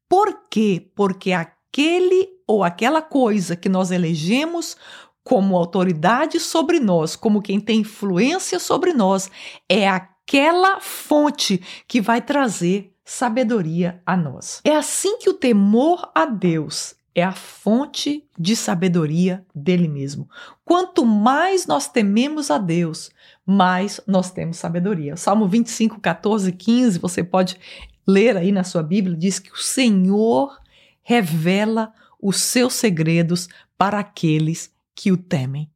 Por 0.09 0.49
quê? 0.49 0.91
Porque 0.95 1.33
aquele 1.33 2.29
ou 2.47 2.65
aquela 2.65 3.03
coisa 3.03 3.57
que 3.57 3.69
nós 3.69 3.91
elegemos 3.91 4.77
como 5.23 5.57
autoridade 5.57 6.39
sobre 6.39 6.79
nós, 6.79 7.17
como 7.17 7.43
quem 7.43 7.61
tem 7.61 7.81
influência 7.81 8.59
sobre 8.61 8.95
nós, 8.95 9.29
é 9.69 9.89
aquela 9.89 10.81
fonte 10.81 11.61
que 11.89 12.01
vai 12.01 12.23
trazer 12.23 12.96
sabedoria 13.07 14.03
a 14.05 14.17
nós. 14.17 14.61
É 14.65 14.75
assim 14.75 15.17
que 15.19 15.31
o 15.31 15.35
temor 15.35 16.11
a 16.13 16.27
Deus 16.27 16.97
é 17.15 17.23
a 17.23 17.33
fonte 17.33 18.29
de 18.37 18.57
sabedoria 18.57 19.47
dele 19.55 19.87
mesmo. 19.87 20.29
Quanto 20.65 21.07
mais 21.07 21.67
nós 21.67 21.89
tememos 21.89 22.51
a 22.51 22.59
Deus, 22.59 23.11
mais 23.47 24.01
nós 24.09 24.31
temos 24.33 24.59
sabedoria. 24.59 25.17
Salmo 25.17 25.49
25, 25.49 26.01
14, 26.01 26.53
15, 26.53 26.99
você 26.99 27.23
pode 27.23 27.59
ler 28.07 28.37
aí 28.37 28.51
na 28.51 28.65
sua 28.65 28.83
Bíblia, 28.83 29.17
diz 29.17 29.39
que 29.39 29.53
o 29.53 29.57
Senhor 29.57 30.61
revela 31.01 31.95
os 32.21 32.37
seus 32.39 32.75
segredos 32.75 33.49
para 33.79 34.01
aqueles 34.01 34.71
que 34.95 35.13
o 35.13 35.17
temem. 35.17 35.71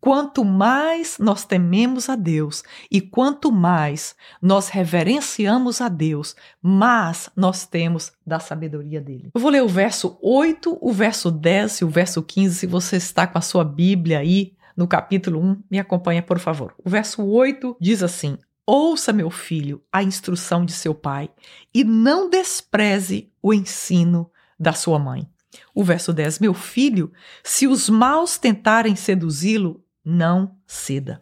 Quanto 0.00 0.44
mais 0.44 1.16
nós 1.18 1.44
tememos 1.44 2.08
a 2.08 2.16
Deus 2.16 2.64
e 2.90 3.00
quanto 3.00 3.52
mais 3.52 4.16
nós 4.40 4.68
reverenciamos 4.68 5.80
a 5.80 5.88
Deus, 5.88 6.34
mais 6.60 7.30
nós 7.36 7.64
temos 7.64 8.12
da 8.26 8.40
sabedoria 8.40 9.00
dele. 9.00 9.30
Eu 9.32 9.40
vou 9.40 9.50
ler 9.50 9.62
o 9.62 9.68
verso 9.68 10.18
8, 10.20 10.78
o 10.80 10.92
verso 10.92 11.30
10 11.30 11.78
e 11.78 11.84
o 11.84 11.88
verso 11.88 12.22
15. 12.22 12.56
Se 12.56 12.66
você 12.66 12.96
está 12.96 13.26
com 13.26 13.38
a 13.38 13.42
sua 13.42 13.64
Bíblia 13.64 14.18
aí 14.18 14.54
no 14.76 14.88
capítulo 14.88 15.40
1, 15.40 15.62
me 15.70 15.78
acompanha, 15.78 16.22
por 16.22 16.38
favor. 16.38 16.74
O 16.84 16.90
verso 16.90 17.24
8 17.24 17.76
diz 17.80 18.02
assim: 18.02 18.36
Ouça, 18.66 19.12
meu 19.12 19.30
filho, 19.30 19.82
a 19.92 20.02
instrução 20.02 20.64
de 20.64 20.72
seu 20.72 20.94
pai 20.94 21.30
e 21.72 21.84
não 21.84 22.28
despreze 22.28 23.30
o 23.40 23.54
ensino 23.54 24.30
da 24.58 24.72
sua 24.72 24.98
mãe. 24.98 25.28
O 25.74 25.84
verso 25.84 26.12
10: 26.12 26.38
Meu 26.38 26.54
filho, 26.54 27.12
se 27.42 27.66
os 27.66 27.88
maus 27.88 28.38
tentarem 28.38 28.96
seduzi-lo, 28.96 29.84
não 30.04 30.56
ceda. 30.66 31.20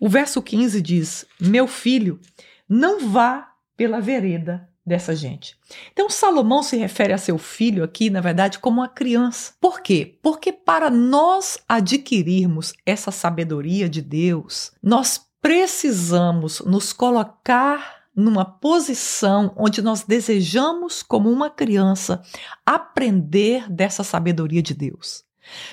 O 0.00 0.08
verso 0.08 0.42
15 0.42 0.80
diz: 0.82 1.26
Meu 1.40 1.66
filho, 1.66 2.20
não 2.68 3.08
vá 3.08 3.52
pela 3.76 4.00
vereda 4.00 4.68
dessa 4.84 5.16
gente. 5.16 5.56
Então, 5.92 6.08
Salomão 6.08 6.62
se 6.62 6.76
refere 6.76 7.12
a 7.12 7.18
seu 7.18 7.36
filho 7.38 7.82
aqui, 7.82 8.08
na 8.08 8.20
verdade, 8.20 8.60
como 8.60 8.80
uma 8.80 8.88
criança. 8.88 9.52
Por 9.60 9.80
quê? 9.80 10.18
Porque 10.22 10.52
para 10.52 10.88
nós 10.88 11.58
adquirirmos 11.68 12.72
essa 12.86 13.10
sabedoria 13.10 13.88
de 13.88 14.00
Deus, 14.00 14.72
nós 14.80 15.20
precisamos 15.42 16.60
nos 16.60 16.92
colocar 16.92 18.05
numa 18.16 18.46
posição 18.46 19.52
onde 19.54 19.82
nós 19.82 20.02
desejamos, 20.02 21.02
como 21.02 21.30
uma 21.30 21.50
criança, 21.50 22.22
aprender 22.64 23.70
dessa 23.70 24.02
sabedoria 24.02 24.62
de 24.62 24.72
Deus. 24.72 25.22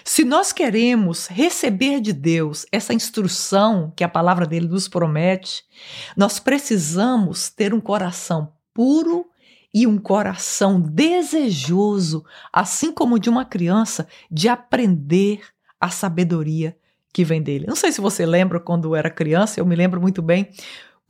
Se 0.03 0.23
nós 0.23 0.51
queremos 0.51 1.27
receber 1.27 1.99
de 1.99 2.13
Deus 2.13 2.65
essa 2.71 2.93
instrução 2.93 3.91
que 3.95 4.03
a 4.03 4.09
palavra 4.09 4.45
dele 4.45 4.67
nos 4.67 4.87
promete, 4.87 5.63
nós 6.15 6.37
precisamos 6.39 7.49
ter 7.49 7.73
um 7.73 7.81
coração 7.81 8.53
puro 8.73 9.25
e 9.73 9.87
um 9.87 9.97
coração 9.97 10.79
desejoso, 10.79 12.23
assim 12.51 12.91
como 12.91 13.17
de 13.17 13.29
uma 13.29 13.45
criança, 13.45 14.07
de 14.29 14.47
aprender 14.47 15.41
a 15.81 15.89
sabedoria 15.89 16.77
que 17.11 17.23
vem 17.23 17.41
dele. 17.41 17.65
Não 17.67 17.75
sei 17.75 17.91
se 17.91 18.01
você 18.01 18.25
lembra 18.25 18.59
quando 18.59 18.95
era 18.95 19.09
criança, 19.09 19.59
eu 19.59 19.65
me 19.65 19.75
lembro 19.75 19.99
muito 19.99 20.21
bem 20.21 20.49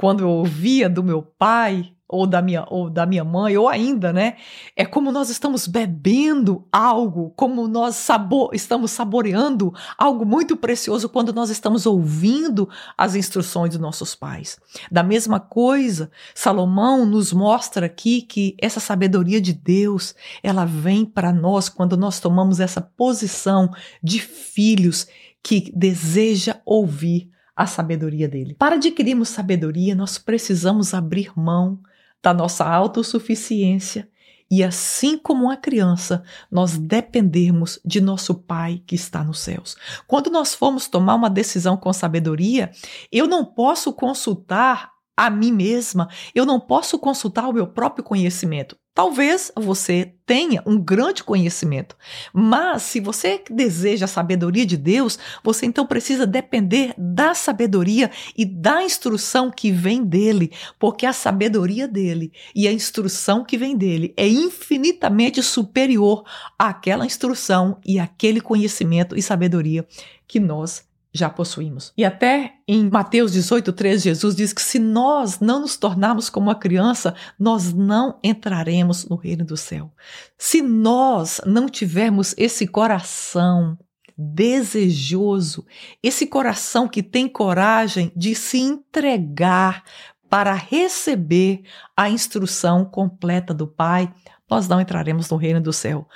quando 0.03 0.19
eu 0.19 0.29
ouvia 0.29 0.89
do 0.89 1.01
meu 1.01 1.21
pai 1.21 1.93
ou 2.09 2.27
da 2.27 2.41
minha 2.41 2.65
ou 2.69 2.89
da 2.89 3.05
minha 3.05 3.23
mãe 3.23 3.55
ou 3.55 3.69
ainda, 3.69 4.11
né? 4.11 4.35
É 4.75 4.85
como 4.85 5.13
nós 5.13 5.29
estamos 5.29 5.65
bebendo 5.65 6.67
algo, 6.69 7.31
como 7.37 7.69
nós 7.69 7.95
sabor, 7.95 8.49
estamos 8.53 8.91
saboreando 8.91 9.73
algo 9.97 10.25
muito 10.25 10.57
precioso 10.57 11.07
quando 11.07 11.31
nós 11.31 11.49
estamos 11.49 11.85
ouvindo 11.85 12.67
as 12.97 13.15
instruções 13.15 13.69
dos 13.69 13.79
nossos 13.79 14.13
pais. 14.13 14.59
Da 14.91 15.03
mesma 15.03 15.39
coisa, 15.39 16.11
Salomão 16.35 17.05
nos 17.05 17.31
mostra 17.31 17.85
aqui 17.85 18.23
que 18.23 18.57
essa 18.61 18.81
sabedoria 18.81 19.39
de 19.39 19.53
Deus, 19.53 20.13
ela 20.43 20.65
vem 20.65 21.05
para 21.05 21.31
nós 21.31 21.69
quando 21.69 21.95
nós 21.95 22.19
tomamos 22.19 22.59
essa 22.59 22.81
posição 22.81 23.71
de 24.03 24.19
filhos 24.19 25.07
que 25.41 25.71
deseja 25.73 26.57
ouvir 26.65 27.31
a 27.55 27.65
sabedoria 27.65 28.27
dele. 28.27 28.55
Para 28.55 28.75
adquirirmos 28.75 29.29
sabedoria, 29.29 29.95
nós 29.95 30.17
precisamos 30.17 30.93
abrir 30.93 31.31
mão 31.35 31.79
da 32.21 32.33
nossa 32.33 32.65
autossuficiência 32.65 34.09
e, 34.49 34.63
assim 34.63 35.17
como 35.17 35.45
uma 35.45 35.57
criança, 35.57 36.23
nós 36.51 36.77
dependermos 36.77 37.79
de 37.83 37.99
nosso 37.99 38.35
Pai 38.35 38.81
que 38.85 38.95
está 38.95 39.23
nos 39.23 39.39
céus. 39.39 39.75
Quando 40.07 40.29
nós 40.29 40.53
formos 40.53 40.87
tomar 40.87 41.15
uma 41.15 41.29
decisão 41.29 41.75
com 41.75 41.91
sabedoria, 41.91 42.71
eu 43.11 43.27
não 43.27 43.43
posso 43.43 43.91
consultar 43.93 44.91
a 45.17 45.29
mim 45.29 45.51
mesma, 45.51 46.07
eu 46.33 46.45
não 46.45 46.59
posso 46.59 46.97
consultar 46.99 47.47
o 47.47 47.53
meu 47.53 47.67
próprio 47.67 48.03
conhecimento. 48.03 48.77
Talvez 48.93 49.51
você 49.55 50.13
tenha 50.23 50.61
um 50.67 50.79
grande 50.79 51.23
conhecimento, 51.23 51.97
mas 52.31 52.83
se 52.83 52.99
você 52.99 53.43
deseja 53.49 54.05
a 54.05 54.07
sabedoria 54.07 54.67
de 54.67 54.77
Deus, 54.77 55.17
você 55.43 55.65
então 55.65 55.87
precisa 55.87 56.27
depender 56.27 56.93
da 56.95 57.33
sabedoria 57.33 58.11
e 58.37 58.45
da 58.45 58.83
instrução 58.83 59.49
que 59.49 59.71
vem 59.71 60.03
dele, 60.03 60.51
porque 60.77 61.07
a 61.07 61.13
sabedoria 61.13 61.87
dele 61.87 62.31
e 62.53 62.67
a 62.67 62.71
instrução 62.71 63.43
que 63.43 63.57
vem 63.57 63.75
dele 63.75 64.13
é 64.15 64.27
infinitamente 64.27 65.41
superior 65.41 66.23
àquela 66.57 67.03
instrução 67.03 67.79
e 67.83 67.97
aquele 67.97 68.39
conhecimento 68.39 69.17
e 69.17 69.23
sabedoria 69.23 69.87
que 70.27 70.39
nós 70.39 70.85
já 71.13 71.29
possuímos. 71.29 71.93
E 71.95 72.03
até 72.03 72.55
em 72.67 72.89
Mateus 72.89 73.31
18, 73.31 73.71
3, 73.71 74.01
Jesus 74.01 74.35
diz 74.35 74.51
que 74.51 74.61
se 74.61 74.79
nós 74.79 75.39
não 75.39 75.61
nos 75.61 75.77
tornarmos 75.77 76.29
como 76.29 76.47
uma 76.47 76.55
criança, 76.55 77.13
nós 77.37 77.71
não 77.71 78.17
entraremos 78.23 79.05
no 79.05 79.15
reino 79.15 79.45
do 79.45 79.55
céu. 79.55 79.91
Se 80.37 80.61
nós 80.61 81.39
não 81.45 81.69
tivermos 81.69 82.33
esse 82.37 82.65
coração 82.65 83.77
desejoso, 84.17 85.65
esse 86.01 86.25
coração 86.25 86.87
que 86.87 87.03
tem 87.03 87.27
coragem 87.27 88.11
de 88.15 88.33
se 88.33 88.57
entregar 88.57 89.83
para 90.29 90.53
receber 90.53 91.61
a 91.95 92.09
instrução 92.09 92.83
completa 92.85 93.53
do 93.53 93.67
Pai, 93.67 94.11
nós 94.49 94.67
não 94.67 94.81
entraremos 94.81 95.29
no 95.29 95.37
reino 95.37 95.61
do 95.61 95.71
céu. 95.71 96.07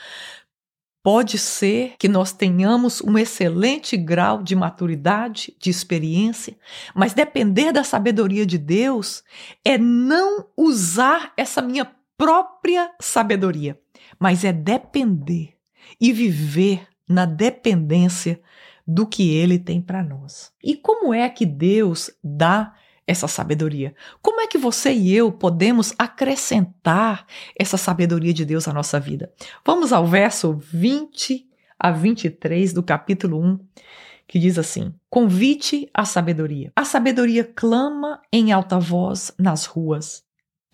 Pode 1.08 1.38
ser 1.38 1.94
que 1.98 2.10
nós 2.10 2.34
tenhamos 2.34 3.02
um 3.02 3.18
excelente 3.18 3.96
grau 3.96 4.44
de 4.44 4.54
maturidade, 4.54 5.56
de 5.58 5.70
experiência, 5.70 6.58
mas 6.94 7.14
depender 7.14 7.72
da 7.72 7.82
sabedoria 7.82 8.46
de 8.46 8.58
Deus 8.58 9.24
é 9.64 9.78
não 9.78 10.48
usar 10.58 11.32
essa 11.38 11.62
minha 11.62 11.90
própria 12.18 12.92
sabedoria, 13.00 13.80
mas 14.20 14.44
é 14.44 14.52
depender 14.52 15.54
e 15.98 16.12
viver 16.12 16.86
na 17.08 17.26
dependência 17.26 18.42
do 18.86 19.08
que 19.08 19.34
ele 19.34 19.58
tem 19.58 19.80
para 19.80 20.04
nós. 20.04 20.52
E 20.62 20.76
como 20.76 21.14
é 21.14 21.30
que 21.30 21.46
Deus 21.46 22.12
dá 22.22 22.74
essa 23.08 23.28
sabedoria? 23.28 23.96
Como 24.22 24.42
é 24.42 24.48
que 24.48 24.58
você 24.58 24.92
e 24.92 25.16
eu 25.16 25.32
podemos 25.32 25.94
acrescentar 25.98 27.26
essa 27.58 27.78
sabedoria 27.78 28.34
de 28.34 28.44
Deus 28.44 28.68
à 28.68 28.74
nossa 28.74 29.00
vida? 29.00 29.32
Vamos 29.66 29.94
ao 29.94 30.06
verso 30.06 30.54
20 30.54 31.48
a 31.80 31.92
23 31.92 32.74
do 32.74 32.84
capítulo 32.84 33.42
1, 33.42 33.60
que 34.28 34.38
diz 34.38 34.60
assim: 34.60 34.94
Convite 35.10 35.90
à 35.94 36.04
sabedoria. 36.04 36.72
A 36.76 36.84
sabedoria 36.84 37.44
clama 37.44 38.22
em 38.32 38.52
alta 38.52 38.80
voz 38.80 39.32
nas 39.40 39.66
ruas, 39.66 40.24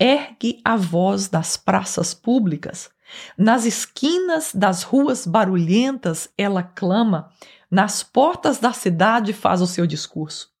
ergue 0.00 0.60
a 0.64 0.76
voz 0.76 1.28
das 1.28 1.56
praças 1.56 2.12
públicas. 2.12 2.90
Nas 3.38 3.64
esquinas 3.64 4.50
das 4.54 4.82
ruas 4.82 5.26
barulhentas, 5.26 6.28
ela 6.36 6.62
clama, 6.62 7.30
nas 7.70 8.02
portas 8.02 8.58
da 8.58 8.72
cidade 8.72 9.32
faz 9.32 9.60
o 9.60 9.66
seu 9.66 9.86
discurso. 9.86 10.53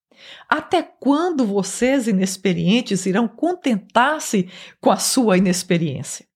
Até 0.48 0.82
quando 0.82 1.44
vocês 1.46 2.06
inexperientes 2.06 3.06
irão 3.06 3.26
contentar-se 3.26 4.48
com 4.80 4.90
a 4.90 4.96
sua 4.96 5.38
inexperiência? 5.38 6.26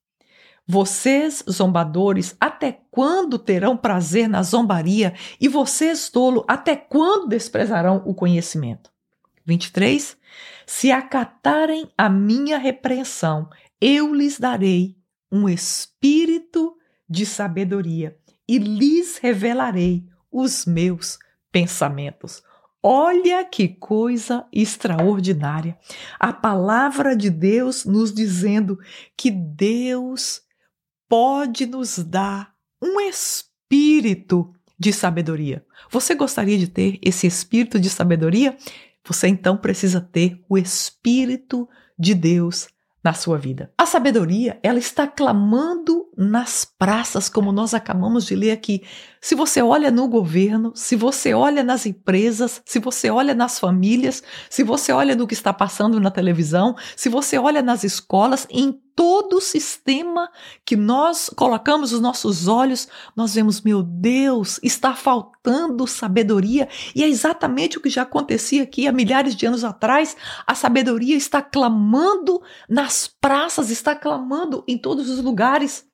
Vocês, 0.67 1.43
zombadores, 1.51 2.37
até 2.39 2.81
quando 2.91 3.39
terão 3.39 3.75
prazer 3.75 4.29
na 4.29 4.43
zombaria? 4.43 5.15
E 5.41 5.49
vocês, 5.49 6.11
tolo, 6.11 6.45
até 6.47 6.77
quando 6.77 7.29
desprezarão 7.29 8.03
o 8.05 8.15
conhecimento? 8.15 8.91
23. 9.47 10.15
Se 10.67 10.93
acatarem 10.93 11.91
a 11.97 12.11
minha 12.11 12.59
repreensão, 12.59 13.49
eu 13.81 14.13
lhes 14.13 14.39
darei 14.39 14.99
um 15.33 15.49
espírito 15.49 16.77
de 17.09 17.25
sabedoria 17.25 18.19
e 18.47 18.59
lhes 18.59 19.17
revelarei 19.17 20.05
os 20.31 20.67
meus 20.67 21.19
pensamentos. 21.51 22.43
Olha 22.83 23.45
que 23.45 23.69
coisa 23.69 24.47
extraordinária! 24.53 25.77
A 26.19 26.33
palavra 26.33 27.17
de 27.17 27.29
Deus 27.29 27.85
nos 27.85 28.13
dizendo 28.13 28.79
que 29.17 29.31
Deus 29.31 30.43
pode 31.09 31.67
nos 31.67 31.99
dar 31.99 32.55
um 32.81 33.01
espírito 33.01 34.53
de 34.79 34.93
sabedoria. 34.93 35.67
Você 35.91 36.15
gostaria 36.15 36.57
de 36.57 36.69
ter 36.69 36.99
esse 37.03 37.27
espírito 37.27 37.81
de 37.81 37.91
sabedoria? 37.91 38.57
Você 39.05 39.27
então 39.27 39.57
precisa 39.57 40.01
ter 40.01 40.41
o 40.49 40.57
espírito 40.57 41.69
de 41.99 42.15
Deus 42.15 42.69
na 43.03 43.15
sua 43.15 43.39
vida. 43.39 43.73
A 43.79 43.87
sabedoria, 43.87 44.59
ela 44.63 44.79
está 44.79 45.07
clamando 45.07 46.07
nas 46.17 46.65
praças, 46.65 47.29
como 47.29 47.53
nós 47.53 47.73
acabamos 47.73 48.27
de 48.27 48.35
ler 48.35 48.51
aqui. 48.51 48.83
Se 49.21 49.35
você 49.35 49.63
olha 49.63 49.91
no 49.91 50.09
governo, 50.09 50.73
se 50.75 50.97
você 50.97 51.33
olha 51.33 51.63
nas 51.63 51.87
empresas, 51.87 52.61
se 52.65 52.79
você 52.79 53.09
olha 53.09 53.35
nas 53.35 53.59
famílias, 53.59 54.23
se 54.51 54.65
você 54.65 54.93
olha 54.93 55.15
no 55.15 55.27
que 55.27 55.35
está 55.35 55.53
passando 55.53 56.01
na 56.01 56.11
televisão, 56.11 56.75
se 56.97 57.09
você 57.09 57.39
olha 57.39 57.63
nas 57.63 57.85
escolas, 57.85 58.47
em 58.51 58.81
todo 58.99 59.35
o 59.35 59.41
sistema 59.41 60.29
que 60.65 60.75
nós 60.75 61.31
colocamos 61.37 61.93
os 61.93 62.01
nossos 62.01 62.49
olhos, 62.49 62.89
nós 63.15 63.33
vemos, 63.33 63.61
meu 63.61 63.81
Deus, 63.81 64.59
está 64.61 64.93
faltando 64.93 65.87
sabedoria. 65.87 66.69
E 66.97 67.05
é 67.05 67.09
exatamente 67.09 67.79
o 67.79 67.81
que 67.81 67.89
já 67.89 68.03
acontecia 68.03 68.65
aqui 68.65 68.89
há 68.89 68.93
milhares 68.93 69.37
de 69.37 69.47
anos 69.47 69.63
atrás. 69.63 70.17
A 70.45 70.53
sabedoria 70.53 71.15
está 71.15 71.41
clamando 71.41 72.43
nas 72.69 73.07
praças, 73.07 73.71
está 73.71 73.95
clamando 73.95 74.65
em 74.67 74.77
todos 74.77 75.09
os 75.09 75.23
lugares 75.23 75.87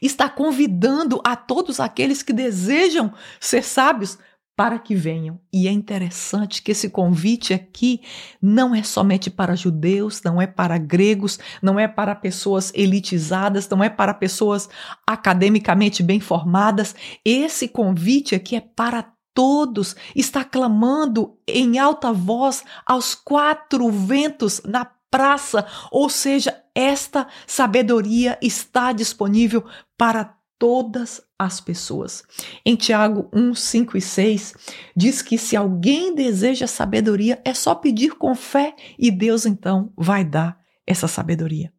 está 0.00 0.28
convidando 0.28 1.20
a 1.24 1.34
todos 1.34 1.80
aqueles 1.80 2.22
que 2.22 2.32
desejam 2.32 3.12
ser 3.40 3.64
sábios 3.64 4.18
para 4.56 4.78
que 4.78 4.94
venham. 4.94 5.40
E 5.52 5.66
é 5.66 5.70
interessante 5.70 6.62
que 6.62 6.72
esse 6.72 6.90
convite 6.90 7.54
aqui 7.54 8.00
não 8.40 8.74
é 8.74 8.82
somente 8.82 9.30
para 9.30 9.56
judeus, 9.56 10.22
não 10.22 10.40
é 10.40 10.46
para 10.46 10.78
gregos, 10.78 11.38
não 11.62 11.78
é 11.78 11.88
para 11.88 12.14
pessoas 12.14 12.72
elitizadas, 12.74 13.68
não 13.68 13.82
é 13.82 13.88
para 13.88 14.14
pessoas 14.14 14.68
academicamente 15.06 16.02
bem 16.02 16.20
formadas. 16.20 16.94
Esse 17.24 17.66
convite 17.66 18.34
aqui 18.34 18.56
é 18.56 18.60
para 18.60 19.12
todos, 19.34 19.96
está 20.14 20.44
clamando 20.44 21.38
em 21.46 21.78
alta 21.78 22.12
voz 22.12 22.62
aos 22.84 23.14
quatro 23.14 23.90
ventos 23.90 24.60
na 24.64 24.84
praça, 25.10 25.66
ou 25.90 26.08
seja, 26.08 26.62
esta 26.74 27.26
sabedoria 27.46 28.38
está 28.40 28.92
disponível 28.92 29.64
para 29.96 30.34
todas 30.62 31.20
as 31.36 31.60
pessoas. 31.60 32.22
Em 32.64 32.76
Tiago 32.76 33.28
1, 33.32 33.52
5 33.52 33.96
e 33.96 34.00
6, 34.00 34.54
diz 34.96 35.20
que 35.20 35.36
se 35.36 35.56
alguém 35.56 36.14
deseja 36.14 36.68
sabedoria, 36.68 37.42
é 37.44 37.52
só 37.52 37.74
pedir 37.74 38.12
com 38.12 38.32
fé 38.32 38.76
e 38.96 39.10
Deus 39.10 39.44
então 39.44 39.92
vai 39.98 40.24
dar 40.24 40.56
essa 40.86 41.08
sabedoria. 41.08 41.72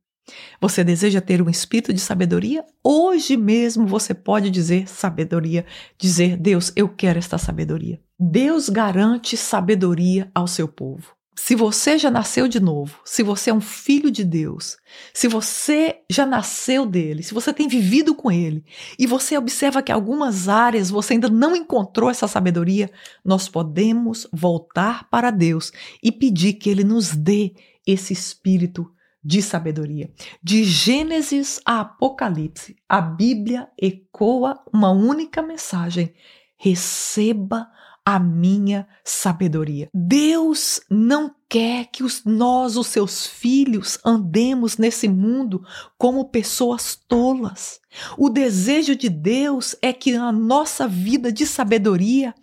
Você 0.60 0.84
deseja 0.84 1.22
ter 1.22 1.42
um 1.42 1.50
espírito 1.50 1.94
de 1.94 2.02
sabedoria? 2.02 2.66
Hoje 2.84 3.38
mesmo 3.38 3.88
você 3.88 4.14
pode 4.14 4.50
dizer 4.50 4.86
sabedoria, 4.90 5.66
dizer: 5.98 6.36
Deus, 6.36 6.74
eu 6.76 6.90
quero 6.90 7.20
esta 7.20 7.38
sabedoria. 7.38 8.02
Deus 8.20 8.68
garante 8.68 9.38
sabedoria 9.38 10.30
ao 10.36 10.46
seu 10.46 10.68
povo. 10.68 11.16
Se 11.36 11.56
você 11.56 11.98
já 11.98 12.12
nasceu 12.12 12.48
de 12.48 12.60
novo, 12.60 13.00
se 13.04 13.24
você 13.24 13.50
é 13.50 13.54
um 13.54 13.62
filho 13.62 14.12
de 14.12 14.24
Deus, 14.24 14.78
se 15.14 15.28
você 15.28 16.02
já 16.10 16.26
nasceu 16.26 16.86
dele, 16.86 17.24
se 17.24 17.34
você 17.34 17.52
tem 17.52 17.68
vivido 17.68 18.14
com 18.14 18.32
ele 18.32 18.64
e 19.00 19.08
você 19.08 19.38
observa 19.38 19.82
que 19.82 19.92
algumas 19.92 20.48
áreas 20.48 20.90
você 20.90 21.14
ainda 21.14 21.30
não 21.30 21.56
encontrou 21.56 22.10
essa 22.10 22.28
sabedoria, 22.28 22.90
nós 23.26 23.50
podemos 23.50 24.28
voltar 24.32 25.10
para 25.10 25.32
Deus 25.32 25.72
e 26.04 26.12
pedir 26.12 26.54
que 26.54 26.70
ele 26.70 26.84
nos 26.84 27.16
dê 27.16 27.54
esse 27.86 28.14
espírito 28.14 28.92
de 29.24 29.42
sabedoria. 29.42 30.12
De 30.42 30.64
Gênesis 30.64 31.60
a 31.66 31.80
Apocalipse, 31.82 32.76
a 32.88 33.02
Bíblia 33.02 33.70
ecoa 33.82 34.62
uma 34.72 34.92
única 34.92 35.42
mensagem: 35.42 36.14
receba 36.58 37.68
a 38.06 38.20
minha 38.20 38.88
sabedoria. 39.04 39.90
Deus 39.94 40.82
não 40.90 41.34
quer 41.48 41.86
que 41.86 42.04
os, 42.04 42.24
nós, 42.26 42.76
os 42.76 42.88
seus 42.88 43.26
filhos, 43.26 43.98
andemos 44.04 44.78
nesse 44.78 45.08
mundo 45.08 45.64
como 45.98 46.30
pessoas 46.30 46.96
tolas. 47.08 47.80
O 48.18 48.30
desejo 48.30 48.96
de 48.96 49.08
Deus 49.08 49.76
é 49.82 49.94
que 49.94 50.16
a 50.16 50.32
nossa 50.32 50.88
vida 50.88 51.32
de 51.32 51.46
sabedoria 51.46 52.34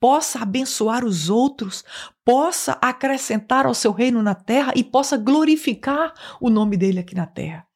possa 0.00 0.40
abençoar 0.40 1.04
os 1.04 1.30
outros, 1.30 1.84
possa 2.24 2.72
acrescentar 2.80 3.66
ao 3.66 3.74
seu 3.74 3.92
reino 3.92 4.22
na 4.22 4.34
terra 4.34 4.72
e 4.74 4.82
possa 4.82 5.16
glorificar 5.16 6.12
o 6.40 6.50
nome 6.50 6.76
dele 6.76 6.98
aqui 6.98 7.14
na 7.14 7.26
terra. 7.26 7.66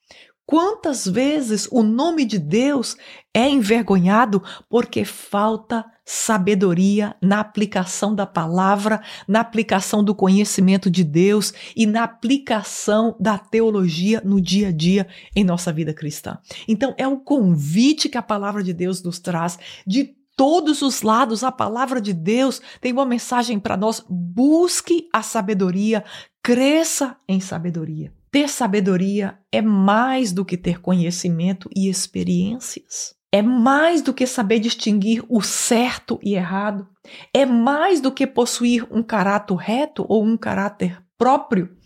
Quantas 0.49 1.07
vezes 1.07 1.69
o 1.71 1.83
nome 1.83 2.25
de 2.25 2.39
Deus 2.39 2.97
é 3.35 3.47
envergonhado 3.47 4.43
porque 4.67 5.05
falta 5.05 5.85
sabedoria 6.07 7.15
na 7.21 7.41
aplicação 7.41 8.15
da 8.15 8.25
palavra, 8.25 9.03
na 9.29 9.41
aplicação 9.41 10.03
do 10.03 10.15
conhecimento 10.15 10.91
de 10.91 11.05
Deus 11.05 11.53
e 11.77 11.85
na 11.85 12.03
aplicação 12.03 13.15
da 13.21 13.37
teologia 13.37 14.23
no 14.25 14.41
dia 14.41 14.69
a 14.69 14.73
dia 14.73 15.07
em 15.37 15.45
nossa 15.45 15.71
vida 15.71 15.93
cristã. 15.93 16.39
Então, 16.67 16.95
é 16.97 17.07
o 17.07 17.19
convite 17.19 18.09
que 18.09 18.17
a 18.17 18.23
palavra 18.23 18.63
de 18.63 18.73
Deus 18.73 19.03
nos 19.03 19.19
traz 19.19 19.59
de 19.87 20.17
todos 20.35 20.81
os 20.81 21.03
lados, 21.03 21.45
a 21.45 21.53
palavra 21.53 22.01
de 22.01 22.15
Deus 22.15 22.63
tem 22.81 22.91
uma 22.91 23.05
mensagem 23.05 23.61
para 23.61 23.77
nós: 23.77 24.03
busque 24.09 25.11
a 25.13 25.23
sabedoria, 25.23 26.03
cresça 26.43 27.19
em 27.29 27.39
sabedoria. 27.39 28.17
Ter 28.31 28.49
sabedoria 28.49 29.39
é 29.51 29.63
mais 29.63 30.33
do 30.33 30.45
que 30.45 30.57
ter 30.57 30.81
conhecimento 30.81 31.69
e 31.75 31.89
experiências. 31.89 33.17
é 33.31 33.43
mais 33.43 34.01
do 34.01 34.15
que 34.15 34.27
saber 34.27 34.59
distinguir 34.59 35.23
o 35.29 35.43
certo 35.43 36.19
e 36.23 36.35
errado, 36.35 36.89
é 37.33 37.45
mais 37.45 38.01
do 38.01 38.11
que 38.11 38.27
possuir 38.27 38.87
um 38.91 39.03
caráter 39.03 39.55
reto 39.55 40.07
ou 40.09 40.25
um 40.25 40.35
caráter 40.35 41.03
próprio, 41.19 41.77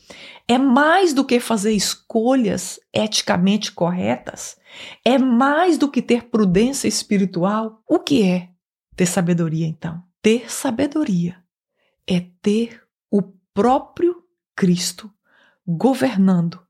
é 0.46 0.56
mais 0.56 1.12
do 1.12 1.24
que 1.24 1.40
fazer 1.40 1.72
escolhas 1.72 2.78
eticamente 2.92 3.72
corretas, 3.72 4.56
é 5.04 5.18
mais 5.18 5.76
do 5.76 5.90
que 5.90 6.00
ter 6.00 6.28
prudência 6.28 6.86
espiritual. 6.86 7.82
O 7.88 7.98
que 7.98 8.22
é 8.22 8.50
ter 8.94 9.06
sabedoria, 9.06 9.66
então? 9.66 10.02
Ter 10.20 10.48
sabedoria 10.48 11.42
é 12.06 12.20
ter 12.40 12.82
o 13.10 13.20
próprio 13.52 14.14
Cristo 14.54 15.11
governando 15.66 16.60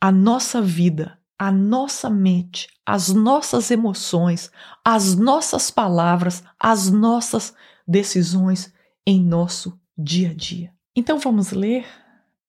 a 0.00 0.10
nossa 0.10 0.60
vida, 0.60 1.18
a 1.38 1.50
nossa 1.50 2.10
mente, 2.10 2.68
as 2.84 3.08
nossas 3.08 3.70
emoções, 3.70 4.50
as 4.84 5.14
nossas 5.14 5.70
palavras, 5.70 6.42
as 6.58 6.90
nossas 6.90 7.54
decisões 7.86 8.72
em 9.06 9.22
nosso 9.22 9.78
dia 9.96 10.30
a 10.30 10.34
dia. 10.34 10.72
Então 10.94 11.18
vamos 11.18 11.52
ler 11.52 11.86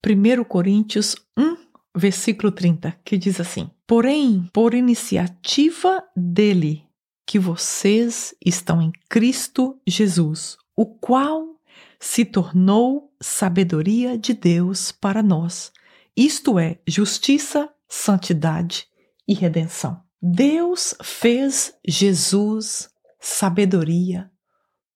1 0.05 0.43
Coríntios 0.43 1.15
1, 1.37 1.55
versículo 1.95 2.51
30, 2.51 2.97
que 3.03 3.17
diz 3.17 3.39
assim: 3.39 3.69
Porém, 3.87 4.49
por 4.51 4.73
iniciativa 4.73 6.03
dele, 6.15 6.85
que 7.25 7.39
vocês 7.39 8.35
estão 8.45 8.81
em 8.81 8.91
Cristo 9.09 9.79
Jesus, 9.87 10.57
o 10.75 10.85
qual 10.85 11.55
se 11.99 12.25
tornou 12.25 13.13
sabedoria 13.21 14.17
de 14.17 14.33
Deus 14.33 14.91
para 14.91 15.23
nós, 15.23 15.71
isto 16.15 16.59
é, 16.59 16.79
justiça, 16.87 17.69
santidade 17.87 18.87
e 19.27 19.33
redenção. 19.33 20.01
Deus 20.21 20.95
fez 21.03 21.73
Jesus 21.85 22.89
sabedoria 23.19 24.31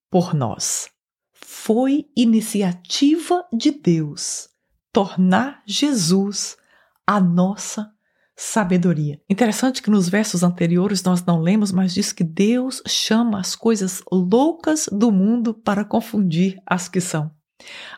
por 0.09 0.33
nós. 0.33 0.89
Foi 1.33 2.05
iniciativa 2.15 3.45
de 3.51 3.71
Deus 3.71 4.49
tornar 4.93 5.61
Jesus 5.65 6.57
a 7.05 7.19
nossa 7.19 7.91
sabedoria. 8.35 9.19
Interessante 9.29 9.81
que 9.81 9.89
nos 9.89 10.07
versos 10.07 10.43
anteriores 10.43 11.01
nós 11.03 11.25
não 11.25 11.41
lemos, 11.41 11.71
mas 11.71 11.93
diz 11.93 12.13
que 12.13 12.23
Deus 12.23 12.81
chama 12.87 13.39
as 13.39 13.55
coisas 13.55 14.01
loucas 14.11 14.87
do 14.91 15.11
mundo 15.11 15.53
para 15.53 15.83
confundir 15.83 16.57
as 16.65 16.87
que 16.87 17.01
são. 17.01 17.31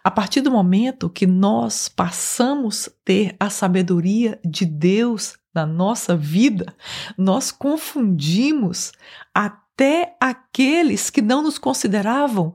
A 0.04 0.10
partir 0.10 0.42
do 0.42 0.52
momento 0.52 1.10
que 1.10 1.28
nós 1.28 1.90
passamos 1.90 2.88
a 2.88 2.92
ter 3.04 3.36
a 3.40 3.50
sabedoria 3.50 4.40
de 4.46 4.66
Deus 4.66 5.38
na 5.54 5.66
nossa 5.66 6.16
vida, 6.16 6.74
nós 7.18 7.52
confundimos 7.52 8.92
até 9.34 10.16
aqueles 10.20 11.10
que 11.10 11.22
não 11.22 11.42
nos 11.42 11.58
consideravam 11.58 12.54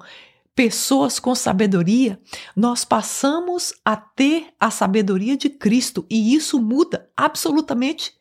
pessoas 0.54 1.18
com 1.18 1.34
sabedoria, 1.34 2.20
nós 2.54 2.84
passamos 2.84 3.74
a 3.84 3.96
ter 3.96 4.48
a 4.58 4.70
sabedoria 4.70 5.36
de 5.36 5.50
Cristo. 5.50 6.06
E 6.08 6.34
isso 6.34 6.60
muda 6.60 7.10
absolutamente 7.16 8.14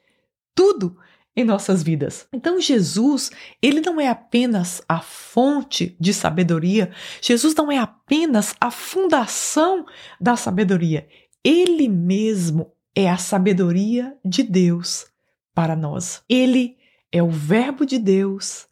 tudo 0.56 0.98
em 1.36 1.44
nossas 1.44 1.82
vidas. 1.82 2.28
Então 2.34 2.60
Jesus, 2.60 3.32
ele 3.62 3.82
não 3.82 4.00
é 4.00 4.08
apenas 4.08 4.82
a 4.88 5.02
fonte 5.02 5.96
de 6.00 6.14
sabedoria, 6.14 6.92
Jesus 7.22 7.56
não 7.56 7.72
é 7.72 7.78
apenas 7.78 8.56
a 8.60 8.70
fundação 8.70 9.86
da 10.20 10.36
sabedoria, 10.36 11.08
ele 11.44 11.88
mesmo 11.88 12.72
é 12.96 13.10
a 13.10 13.18
sabedoria 13.18 14.16
de 14.24 14.44
Deus 14.44 15.08
para 15.54 15.76
nós. 15.76 16.22
Ele 16.30 16.78
é 17.12 17.22
o 17.22 17.30
verbo 17.30 17.86
de 17.86 17.98
Deus, 17.98 18.68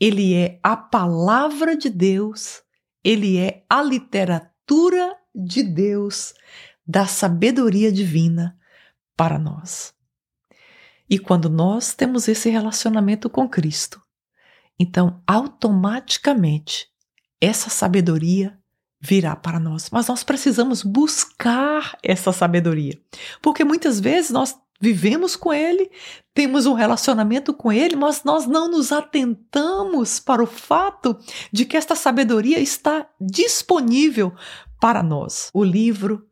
ele 0.00 0.34
é 0.34 0.58
a 0.62 0.76
palavra 0.76 1.76
de 1.76 1.90
Deus 1.90 2.64
ele 3.06 3.38
é 3.38 3.64
a 3.70 3.80
literatura 3.84 5.16
de 5.32 5.62
Deus, 5.62 6.34
da 6.84 7.06
sabedoria 7.06 7.92
divina 7.92 8.58
para 9.16 9.38
nós. 9.38 9.94
E 11.08 11.18
quando 11.18 11.48
nós 11.48 11.94
temos 11.94 12.28
esse 12.28 12.50
relacionamento 12.50 13.30
com 13.30 13.48
Cristo, 13.48 14.00
então 14.78 15.22
automaticamente 15.26 16.88
essa 17.40 17.70
sabedoria 17.70 18.58
virá 19.00 19.36
para 19.36 19.60
nós. 19.60 19.88
Mas 19.90 20.08
nós 20.08 20.24
precisamos 20.24 20.82
buscar 20.82 21.96
essa 22.02 22.32
sabedoria, 22.32 23.00
porque 23.40 23.64
muitas 23.64 24.00
vezes 24.00 24.30
nós 24.30 24.56
vivemos 24.80 25.36
com 25.36 25.52
Ele, 25.52 25.90
temos 26.34 26.66
um 26.66 26.74
relacionamento 26.74 27.54
com 27.54 27.72
Ele, 27.72 27.96
mas 27.96 28.24
nós 28.24 28.46
não 28.46 28.70
nos 28.70 28.92
atentamos 28.92 30.20
para 30.20 30.42
o 30.42 30.46
fato 30.46 31.16
de 31.52 31.64
que 31.64 31.76
esta 31.76 31.94
sabedoria 31.94 32.58
está 32.58 33.08
disponível 33.20 34.34
para 34.80 35.02
nós. 35.02 35.50
O 35.54 35.64
livro 35.64 36.26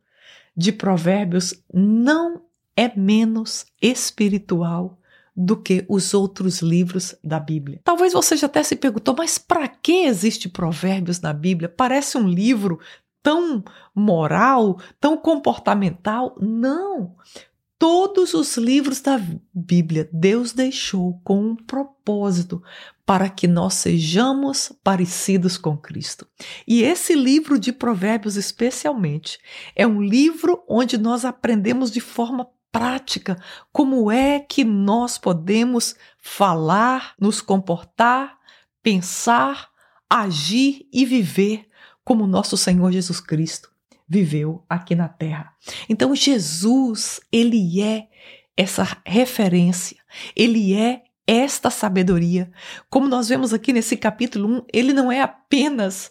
de 0.57 0.73
Provérbios 0.73 1.55
não 1.73 2.43
é 2.77 2.97
menos 2.97 3.67
espiritual 3.81 4.99
do 5.37 5.57
que 5.57 5.85
os 5.89 6.15
outros 6.15 6.61
livros 6.61 7.15
da 7.23 7.41
Bíblia. 7.41 7.81
Talvez 7.83 8.13
você 8.13 8.37
já 8.37 8.47
até 8.47 8.63
se 8.63 8.77
perguntou, 8.77 9.15
mas 9.17 9.37
para 9.37 9.67
que 9.67 10.05
existe 10.05 10.49
Provérbios 10.49 11.21
na 11.21 11.33
Bíblia? 11.33 11.69
Parece 11.69 12.17
um 12.17 12.29
livro 12.29 12.79
tão 13.23 13.65
moral, 13.95 14.79
tão 15.01 15.17
comportamental. 15.17 16.37
Não! 16.41 17.17
Todos 17.77 18.33
os 18.33 18.57
livros 18.57 19.01
da 19.01 19.21
Bíblia 19.53 20.09
Deus 20.13 20.53
deixou 20.53 21.21
com 21.25 21.51
um 21.51 21.57
propósito 21.57 22.63
para 23.05 23.29
que 23.29 23.47
nós 23.47 23.75
sejamos 23.75 24.73
parecidos 24.83 25.59
com 25.59 25.77
Cristo. 25.77 26.27
E 26.67 26.83
esse 26.83 27.15
livro 27.15 27.59
de 27.59 27.73
Provérbios, 27.73 28.37
especialmente, 28.37 29.39
é 29.75 29.87
um 29.87 30.01
livro 30.01 30.63
onde 30.69 30.97
nós 30.97 31.25
aprendemos 31.25 31.91
de 31.91 32.01
forma 32.01 32.49
prática 32.75 33.41
como 33.73 34.11
é 34.11 34.41
que 34.41 34.65
nós 34.65 35.17
podemos 35.17 35.95
falar, 36.19 37.15
nos 37.21 37.41
comportar, 37.41 38.37
pensar, 38.83 39.69
agir 40.11 40.85
e 40.93 41.07
viver 41.07 41.69
como 42.03 42.27
nosso 42.27 42.57
Senhor 42.57 42.91
Jesus 42.91 43.21
Cristo 43.21 43.71
viveu 44.09 44.65
aqui 44.69 44.97
na 44.97 45.09
terra. 45.09 45.53
Então 45.89 46.17
Jesus, 46.17 47.21
ele 47.31 47.81
é 47.81 48.09
essa 48.57 49.01
referência, 49.07 49.97
ele 50.35 50.75
é 50.75 51.05
esta 51.29 51.71
sabedoria. 51.71 52.51
Como 52.91 53.07
nós 53.07 53.29
vemos 53.29 53.55
aqui 53.55 53.73
nesse 53.73 53.97
capítulo 53.97 54.49
1, 54.49 54.63
ele 54.73 54.93
não 54.93 55.13
é 55.13 55.21
apenas 55.21 56.11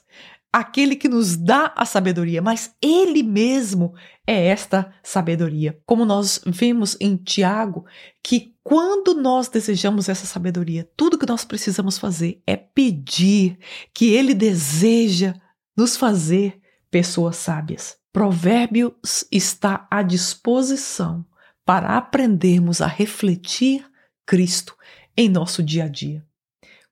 aquele 0.53 0.95
que 0.95 1.09
nos 1.09 1.35
dá 1.35 1.73
a 1.75 1.83
sabedoria, 1.83 2.41
mas 2.41 2.73
ele 2.81 3.21
mesmo 3.21 3.93
é 4.25 4.47
esta 4.47 4.93
sabedoria. 5.03 5.79
Como 5.85 6.05
nós 6.05 6.39
vemos 6.45 6.95
em 6.99 7.17
Tiago, 7.17 7.85
que 8.23 8.53
quando 8.63 9.13
nós 9.13 9.49
desejamos 9.49 10.07
essa 10.07 10.25
sabedoria, 10.25 10.89
tudo 10.95 11.17
que 11.17 11.27
nós 11.27 11.43
precisamos 11.43 11.97
fazer 11.97 12.41
é 12.47 12.55
pedir 12.55 13.59
que 13.93 14.13
ele 14.13 14.33
deseja 14.33 15.33
nos 15.75 15.97
fazer 15.97 16.59
pessoas 16.89 17.35
sábias. 17.35 17.97
Provérbios 18.13 19.25
está 19.31 19.87
à 19.91 20.01
disposição 20.01 21.25
para 21.65 21.97
aprendermos 21.97 22.81
a 22.81 22.87
refletir 22.87 23.85
Cristo 24.25 24.77
em 25.17 25.27
nosso 25.27 25.61
dia 25.61 25.85
a 25.85 25.87
dia. 25.87 26.25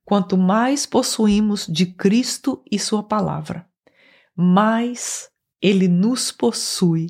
Quanto 0.04 0.38
mais 0.38 0.86
possuímos 0.86 1.68
de 1.68 1.86
Cristo 1.86 2.64
e 2.70 2.78
Sua 2.78 3.04
palavra, 3.04 3.66
mais 4.36 5.30
Ele 5.62 5.88
nos 5.88 6.32
possui 6.32 7.08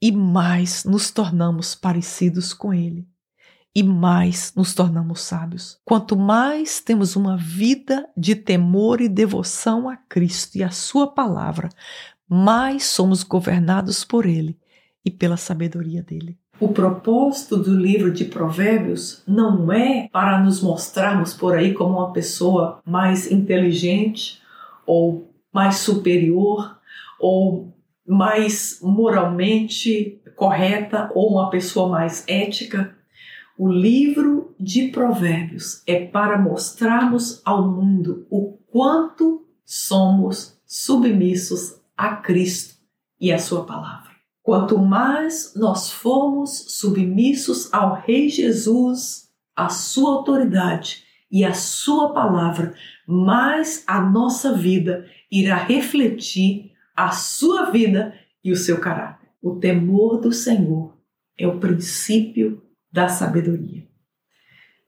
e 0.00 0.12
mais 0.12 0.84
nos 0.84 1.10
tornamos 1.10 1.74
parecidos 1.74 2.52
com 2.52 2.72
Ele 2.72 3.06
e 3.74 3.82
mais 3.82 4.52
nos 4.56 4.74
tornamos 4.74 5.20
sábios. 5.20 5.78
Quanto 5.84 6.16
mais 6.16 6.80
temos 6.80 7.14
uma 7.14 7.36
vida 7.36 8.08
de 8.16 8.34
temor 8.34 9.00
e 9.00 9.08
devoção 9.08 9.88
a 9.88 9.96
Cristo 9.96 10.56
e 10.56 10.64
a 10.64 10.70
Sua 10.70 11.06
palavra, 11.06 11.68
mais 12.28 12.84
somos 12.84 13.22
governados 13.22 14.04
por 14.04 14.26
Ele 14.26 14.58
e 15.04 15.10
pela 15.10 15.36
sabedoria 15.36 16.02
dele. 16.02 16.36
O 16.60 16.70
propósito 16.70 17.56
do 17.56 17.72
livro 17.72 18.12
de 18.12 18.24
Provérbios 18.24 19.22
não 19.26 19.70
é 19.72 20.08
para 20.12 20.40
nos 20.40 20.60
mostrarmos 20.60 21.32
por 21.32 21.54
aí 21.54 21.72
como 21.72 21.98
uma 21.98 22.12
pessoa 22.12 22.80
mais 22.84 23.30
inteligente 23.30 24.42
ou 24.84 25.32
mais 25.52 25.76
superior 25.76 26.76
ou 27.20 27.72
mais 28.08 28.80
moralmente 28.80 30.22
correta 30.34 31.10
ou 31.14 31.32
uma 31.32 31.50
pessoa 31.50 31.88
mais 31.90 32.24
ética. 32.26 32.96
O 33.58 33.68
livro 33.68 34.54
de 34.58 34.88
Provérbios 34.88 35.82
é 35.86 36.06
para 36.06 36.38
mostrarmos 36.38 37.42
ao 37.44 37.68
mundo 37.68 38.26
o 38.30 38.56
quanto 38.70 39.46
somos 39.64 40.58
submissos 40.64 41.80
a 41.96 42.16
Cristo 42.16 42.76
e 43.20 43.30
a 43.32 43.38
Sua 43.38 43.64
palavra. 43.64 44.08
Quanto 44.42 44.78
mais 44.78 45.52
nós 45.54 45.90
formos 45.90 46.66
submissos 46.68 47.72
ao 47.74 48.00
Rei 48.00 48.30
Jesus, 48.30 49.28
à 49.54 49.68
Sua 49.68 50.14
autoridade 50.14 51.04
e 51.30 51.44
a 51.44 51.52
Sua 51.52 52.14
palavra, 52.14 52.74
mais 53.06 53.84
a 53.86 54.00
nossa 54.00 54.54
vida 54.54 55.06
irá 55.30 55.56
refletir 55.56 56.72
a 56.98 57.12
sua 57.12 57.70
vida 57.70 58.12
e 58.42 58.50
o 58.50 58.56
seu 58.56 58.80
caráter. 58.80 59.28
O 59.40 59.54
temor 59.54 60.20
do 60.20 60.32
Senhor 60.32 60.96
é 61.38 61.46
o 61.46 61.60
princípio 61.60 62.60
da 62.90 63.08
sabedoria. 63.08 63.86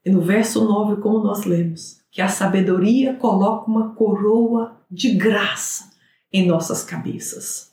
E 0.03 0.09
no 0.09 0.19
verso 0.19 0.65
9, 0.65 1.01
como 1.01 1.19
nós 1.19 1.45
lemos, 1.45 2.01
que 2.11 2.21
a 2.21 2.27
sabedoria 2.27 3.13
coloca 3.13 3.71
uma 3.71 3.95
coroa 3.95 4.77
de 4.91 5.13
graça 5.13 5.89
em 6.33 6.45
nossas 6.45 6.83
cabeças. 6.83 7.71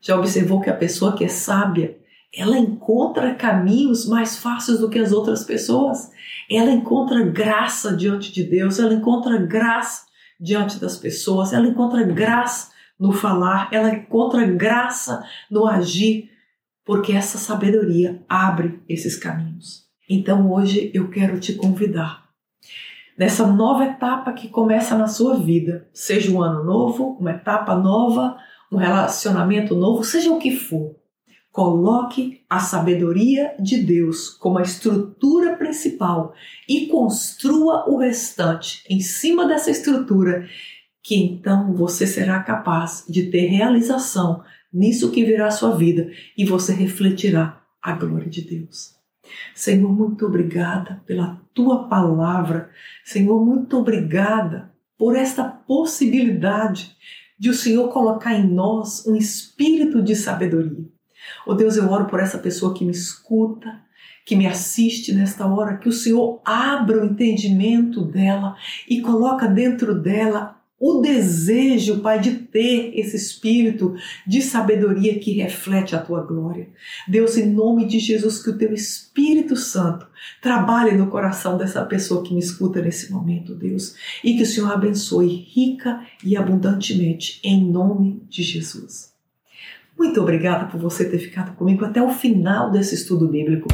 Já 0.00 0.16
observou 0.16 0.60
que 0.60 0.70
a 0.70 0.76
pessoa 0.76 1.16
que 1.16 1.24
é 1.24 1.28
sábia, 1.28 1.98
ela 2.32 2.56
encontra 2.56 3.34
caminhos 3.34 4.06
mais 4.06 4.38
fáceis 4.38 4.78
do 4.78 4.88
que 4.88 5.00
as 5.00 5.10
outras 5.10 5.42
pessoas. 5.42 6.12
Ela 6.48 6.70
encontra 6.70 7.24
graça 7.24 7.96
diante 7.96 8.30
de 8.30 8.44
Deus, 8.44 8.78
ela 8.78 8.94
encontra 8.94 9.36
graça 9.38 10.04
diante 10.38 10.78
das 10.78 10.96
pessoas, 10.96 11.52
ela 11.52 11.66
encontra 11.66 12.04
graça 12.04 12.73
no 12.98 13.12
falar, 13.12 13.68
ela 13.72 13.94
encontra 13.94 14.46
graça 14.46 15.24
no 15.50 15.66
agir, 15.66 16.30
porque 16.84 17.12
essa 17.12 17.38
sabedoria 17.38 18.22
abre 18.28 18.82
esses 18.88 19.16
caminhos. 19.16 19.84
Então 20.08 20.52
hoje 20.52 20.90
eu 20.94 21.08
quero 21.08 21.40
te 21.40 21.54
convidar 21.54 22.24
nessa 23.16 23.46
nova 23.46 23.84
etapa 23.84 24.32
que 24.32 24.48
começa 24.48 24.96
na 24.96 25.06
sua 25.06 25.36
vida, 25.36 25.88
seja 25.92 26.30
um 26.30 26.42
ano 26.42 26.64
novo, 26.64 27.16
uma 27.18 27.32
etapa 27.32 27.74
nova, 27.74 28.36
um 28.70 28.76
relacionamento 28.76 29.74
novo, 29.74 30.04
seja 30.04 30.32
o 30.32 30.38
que 30.38 30.56
for. 30.56 30.96
Coloque 31.50 32.44
a 32.50 32.58
sabedoria 32.58 33.54
de 33.60 33.80
Deus 33.80 34.28
como 34.28 34.58
a 34.58 34.62
estrutura 34.62 35.56
principal 35.56 36.34
e 36.68 36.88
construa 36.88 37.88
o 37.88 37.96
restante 37.96 38.82
em 38.90 38.98
cima 38.98 39.46
dessa 39.46 39.70
estrutura, 39.70 40.48
que 41.04 41.14
então 41.14 41.74
você 41.74 42.06
será 42.06 42.42
capaz 42.42 43.04
de 43.06 43.24
ter 43.24 43.46
realização 43.46 44.42
nisso 44.72 45.12
que 45.12 45.22
virá 45.22 45.48
a 45.48 45.52
sua 45.52 45.76
vida 45.76 46.10
e 46.36 46.46
você 46.46 46.72
refletirá 46.72 47.60
a 47.80 47.92
glória 47.92 48.28
de 48.28 48.40
Deus. 48.40 48.94
Senhor, 49.54 49.92
muito 49.92 50.24
obrigada 50.24 51.02
pela 51.06 51.40
tua 51.52 51.88
palavra. 51.88 52.70
Senhor, 53.04 53.44
muito 53.44 53.76
obrigada 53.76 54.72
por 54.96 55.14
esta 55.14 55.44
possibilidade 55.44 56.96
de 57.38 57.50
o 57.50 57.54
Senhor 57.54 57.92
colocar 57.92 58.34
em 58.34 58.48
nós 58.48 59.06
um 59.06 59.14
espírito 59.14 60.02
de 60.02 60.16
sabedoria. 60.16 60.88
Oh 61.46 61.52
Deus, 61.52 61.76
eu 61.76 61.90
oro 61.90 62.06
por 62.06 62.20
essa 62.20 62.38
pessoa 62.38 62.72
que 62.72 62.84
me 62.84 62.92
escuta, 62.92 63.78
que 64.24 64.36
me 64.36 64.46
assiste 64.46 65.12
nesta 65.12 65.46
hora, 65.46 65.76
que 65.76 65.88
o 65.88 65.92
Senhor 65.92 66.40
abra 66.44 67.02
o 67.02 67.04
entendimento 67.04 68.02
dela 68.02 68.56
e 68.88 69.02
coloca 69.02 69.46
dentro 69.46 70.00
dela 70.00 70.63
o 70.78 71.00
desejo, 71.00 72.00
Pai, 72.00 72.20
de 72.20 72.32
ter 72.32 72.92
esse 72.98 73.16
espírito 73.16 73.94
de 74.26 74.42
sabedoria 74.42 75.18
que 75.18 75.32
reflete 75.32 75.94
a 75.94 76.00
tua 76.00 76.22
glória. 76.22 76.68
Deus, 77.08 77.36
em 77.36 77.46
nome 77.46 77.86
de 77.86 77.98
Jesus, 77.98 78.42
que 78.42 78.50
o 78.50 78.58
teu 78.58 78.72
Espírito 78.72 79.56
Santo 79.56 80.06
trabalhe 80.42 80.92
no 80.96 81.06
coração 81.06 81.56
dessa 81.56 81.84
pessoa 81.84 82.22
que 82.22 82.34
me 82.34 82.40
escuta 82.40 82.82
nesse 82.82 83.12
momento, 83.12 83.54
Deus, 83.54 83.94
e 84.22 84.36
que 84.36 84.42
o 84.42 84.46
Senhor 84.46 84.72
abençoe 84.72 85.46
rica 85.54 86.00
e 86.24 86.36
abundantemente, 86.36 87.40
em 87.44 87.64
nome 87.64 88.22
de 88.28 88.42
Jesus. 88.42 89.12
Muito 89.96 90.20
obrigada 90.20 90.66
por 90.66 90.80
você 90.80 91.08
ter 91.08 91.18
ficado 91.18 91.54
comigo 91.54 91.84
até 91.84 92.02
o 92.02 92.10
final 92.10 92.70
desse 92.70 92.96
estudo 92.96 93.28
bíblico. 93.28 93.68